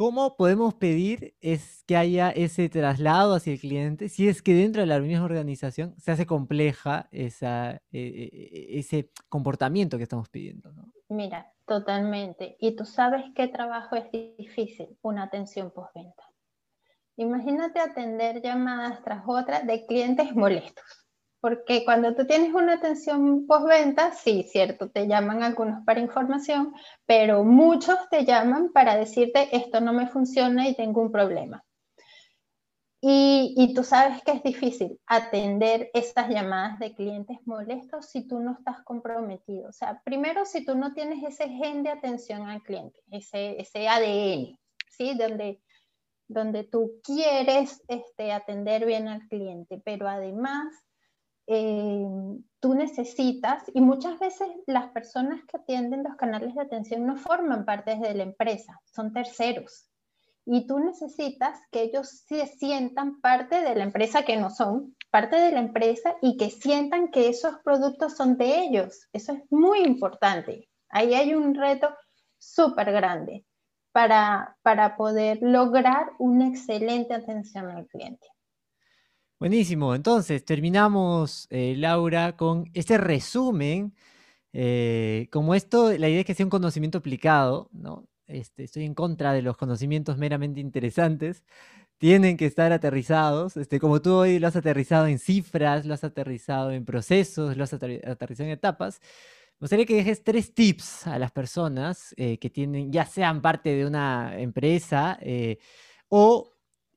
[0.00, 4.80] ¿Cómo podemos pedir es que haya ese traslado hacia el cliente si es que dentro
[4.80, 10.72] de la misma organización se hace compleja esa, eh, eh, ese comportamiento que estamos pidiendo?
[11.10, 12.56] Mira, totalmente.
[12.60, 16.24] Y tú sabes qué trabajo es difícil, una atención postventa.
[17.16, 20.99] Imagínate atender llamadas tras otras de clientes molestos.
[21.40, 26.74] Porque cuando tú tienes una atención postventa, sí, cierto, te llaman algunos para información,
[27.06, 31.64] pero muchos te llaman para decirte esto no me funciona y tengo un problema.
[33.02, 38.40] Y, y, tú sabes que es difícil atender estas llamadas de clientes molestos si tú
[38.40, 39.70] no estás comprometido.
[39.70, 43.88] O sea, primero, si tú no tienes ese gen de atención al cliente, ese, ese
[43.88, 44.58] ADN,
[44.90, 45.14] ¿sí?
[45.16, 45.62] Donde,
[46.28, 50.66] donde tú quieres este, atender bien al cliente, pero además
[51.52, 52.06] eh,
[52.60, 57.64] tú necesitas, y muchas veces las personas que atienden los canales de atención no forman
[57.64, 59.90] parte de la empresa, son terceros.
[60.46, 65.34] Y tú necesitas que ellos se sientan parte de la empresa que no son, parte
[65.40, 69.08] de la empresa y que sientan que esos productos son de ellos.
[69.12, 70.68] Eso es muy importante.
[70.88, 71.88] Ahí hay un reto
[72.38, 73.44] súper grande
[73.90, 78.28] para, para poder lograr una excelente atención al cliente.
[79.40, 83.94] Buenísimo, entonces terminamos, eh, Laura, con este resumen.
[84.52, 88.06] Eh, como esto, la idea es que sea un conocimiento aplicado, ¿no?
[88.26, 91.42] Este, estoy en contra de los conocimientos meramente interesantes.
[91.98, 96.04] Tienen que estar aterrizados, este, como tú hoy lo has aterrizado en cifras, lo has
[96.04, 99.00] aterrizado en procesos, lo has aterrizado en etapas.
[99.60, 103.74] Me gustaría que dejes tres tips a las personas eh, que tienen, ya sean parte
[103.74, 105.18] de una empresa
[106.08, 106.49] o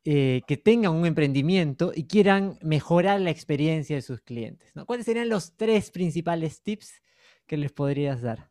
[0.06, 4.76] eh, que tengan un emprendimiento y quieran mejorar la experiencia de sus clientes.
[4.76, 4.86] ¿no?
[4.86, 7.02] ¿Cuáles serían los tres principales tips
[7.46, 8.50] que les podrías dar?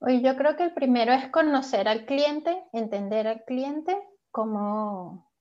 [0.00, 3.96] Hoy yo creo que el primero es conocer al cliente, entender al cliente,
[4.30, 5.32] cómo,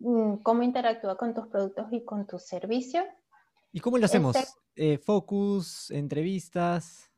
[0.00, 3.06] mm, cómo interactúa con tus productos y con tus servicios.
[3.72, 4.36] ¿Y cómo lo hacemos?
[4.76, 7.10] Eh, focus, entrevistas.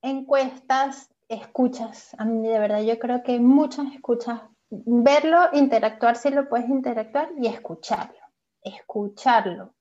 [0.00, 2.14] Encuestas, escuchas.
[2.16, 4.40] A mí de verdad yo creo que muchas escuchas.
[4.70, 8.18] Verlo, interactuar si lo puedes interactuar y escucharlo.
[8.62, 9.74] Escucharlo.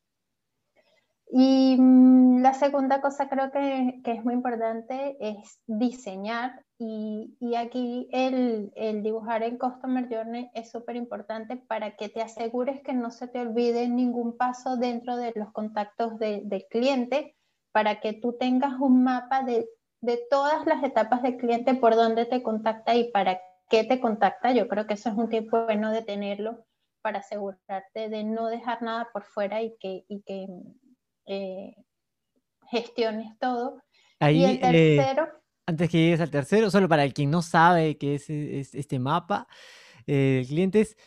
[1.29, 7.55] Y mm, la segunda cosa creo que, que, es muy importante es diseñar y, y
[7.55, 12.93] aquí el, el, dibujar el Customer Journey es súper importante para que te asegures que
[12.93, 17.35] no se te olvide ningún paso dentro de los contactos de, del cliente,
[17.73, 19.67] para que tú tengas un mapa de,
[19.99, 24.51] de todas las etapas del cliente, por dónde te contacta y para qué te contacta.
[24.51, 26.65] Yo creo que eso es un tiempo bueno de tenerlo
[27.01, 30.47] para asegurarte de no dejar nada por fuera y que, y que
[31.25, 31.75] eh,
[32.69, 33.81] gestiones todo.
[34.19, 35.27] Ahí, y el eh, tercero,
[35.67, 38.99] antes que llegues al tercero, solo para el quien no sabe qué es, es este
[38.99, 39.47] mapa,
[40.07, 40.97] eh, el cliente es,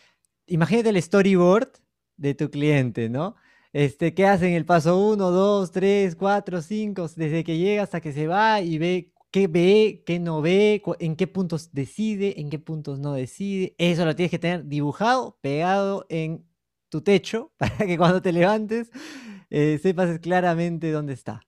[0.47, 1.73] imagínate el storyboard
[2.17, 3.37] de tu cliente, ¿no?
[3.73, 8.01] Este, ¿Qué hace en el paso 1, 2, 3, 4, 5, desde que llega hasta
[8.01, 12.51] que se va y ve qué ve, qué no ve, en qué puntos decide, en
[12.51, 13.74] qué puntos no decide?
[13.78, 16.47] Eso lo tienes que tener dibujado, pegado en
[16.89, 18.91] tu techo, para que cuando te levantes
[19.51, 21.41] eh, sepas claramente dónde está.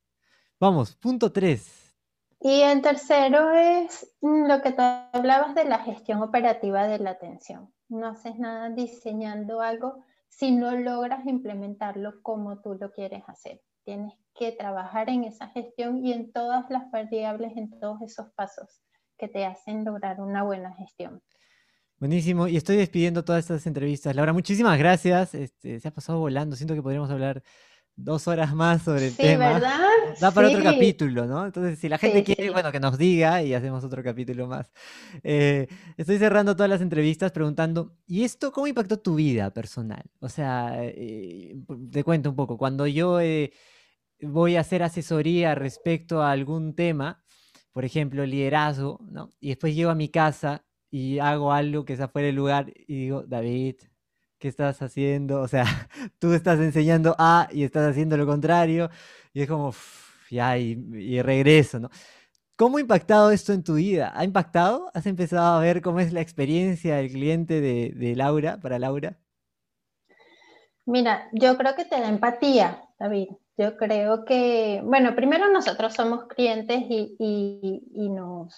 [0.61, 1.97] Vamos, punto 3.
[2.41, 7.11] y el tercero es mm, lo que tú hablabas de la gestión operativa de la
[7.11, 7.73] atención.
[7.89, 13.61] No haces nada diseñando algo si no logras implementarlo como tú lo quieres hacer.
[13.85, 18.83] Tienes que trabajar en esa gestión y en todas las variables, en todos esos pasos
[19.19, 21.23] que te hacen lograr una buena gestión.
[21.99, 24.17] Buenísimo, y estoy despidiendo todas estas entrevistas.
[24.17, 25.35] Laura, muchísimas gracias.
[25.35, 26.57] Este, se ha pasado volando.
[26.57, 27.45] Siento que podríamos hablar
[27.97, 29.55] dos horas más sobre el Sí, tema.
[29.55, 29.79] ¿verdad?
[30.21, 31.45] Da para otro capítulo, ¿no?
[31.47, 34.71] Entonces, si la gente Sí, quiere, bueno, que nos diga y hacemos otro capítulo más.
[35.23, 40.03] Eh, estoy cerrando todas las entrevistas preguntando, ¿y esto cómo impactó tu vida personal?
[40.21, 41.55] O sea, eh,
[41.91, 42.59] te cuento un poco.
[42.59, 43.53] Cuando yo eh,
[44.21, 47.23] voy a hacer asesoría respecto a algún tema,
[47.73, 49.31] por ejemplo, liderazgo, ¿no?
[49.41, 52.97] Y después llego a mi casa y hago algo que es afuera del lugar y
[52.97, 53.77] digo, David,
[54.43, 55.41] ¿qué estás haciendo?
[55.43, 55.65] O sea,
[56.21, 58.91] tú estás enseñando A y estás haciendo lo contrario.
[59.35, 61.91] Y es como, "Uf, ya, y, y regreso, ¿no?
[62.57, 64.13] ¿Cómo ha impactado esto en tu vida?
[64.17, 64.91] ¿Ha impactado?
[64.95, 69.19] ¿Has empezado a ver cómo es la experiencia del cliente de, de Laura, para Laura?
[70.87, 73.29] Mira, yo creo que te da empatía, David.
[73.57, 78.55] Yo creo que, bueno, primero nosotros somos clientes y, y- y nos,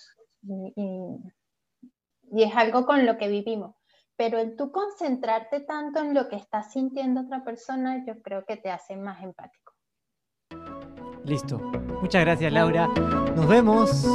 [2.32, 3.74] y es algo con lo que vivimos.
[4.16, 8.56] Pero el tú concentrarte tanto en lo que está sintiendo otra persona, yo creo que
[8.56, 9.72] te hace más empático.
[11.24, 11.58] Listo.
[12.00, 12.86] Muchas gracias, Laura.
[13.34, 14.06] Nos vemos.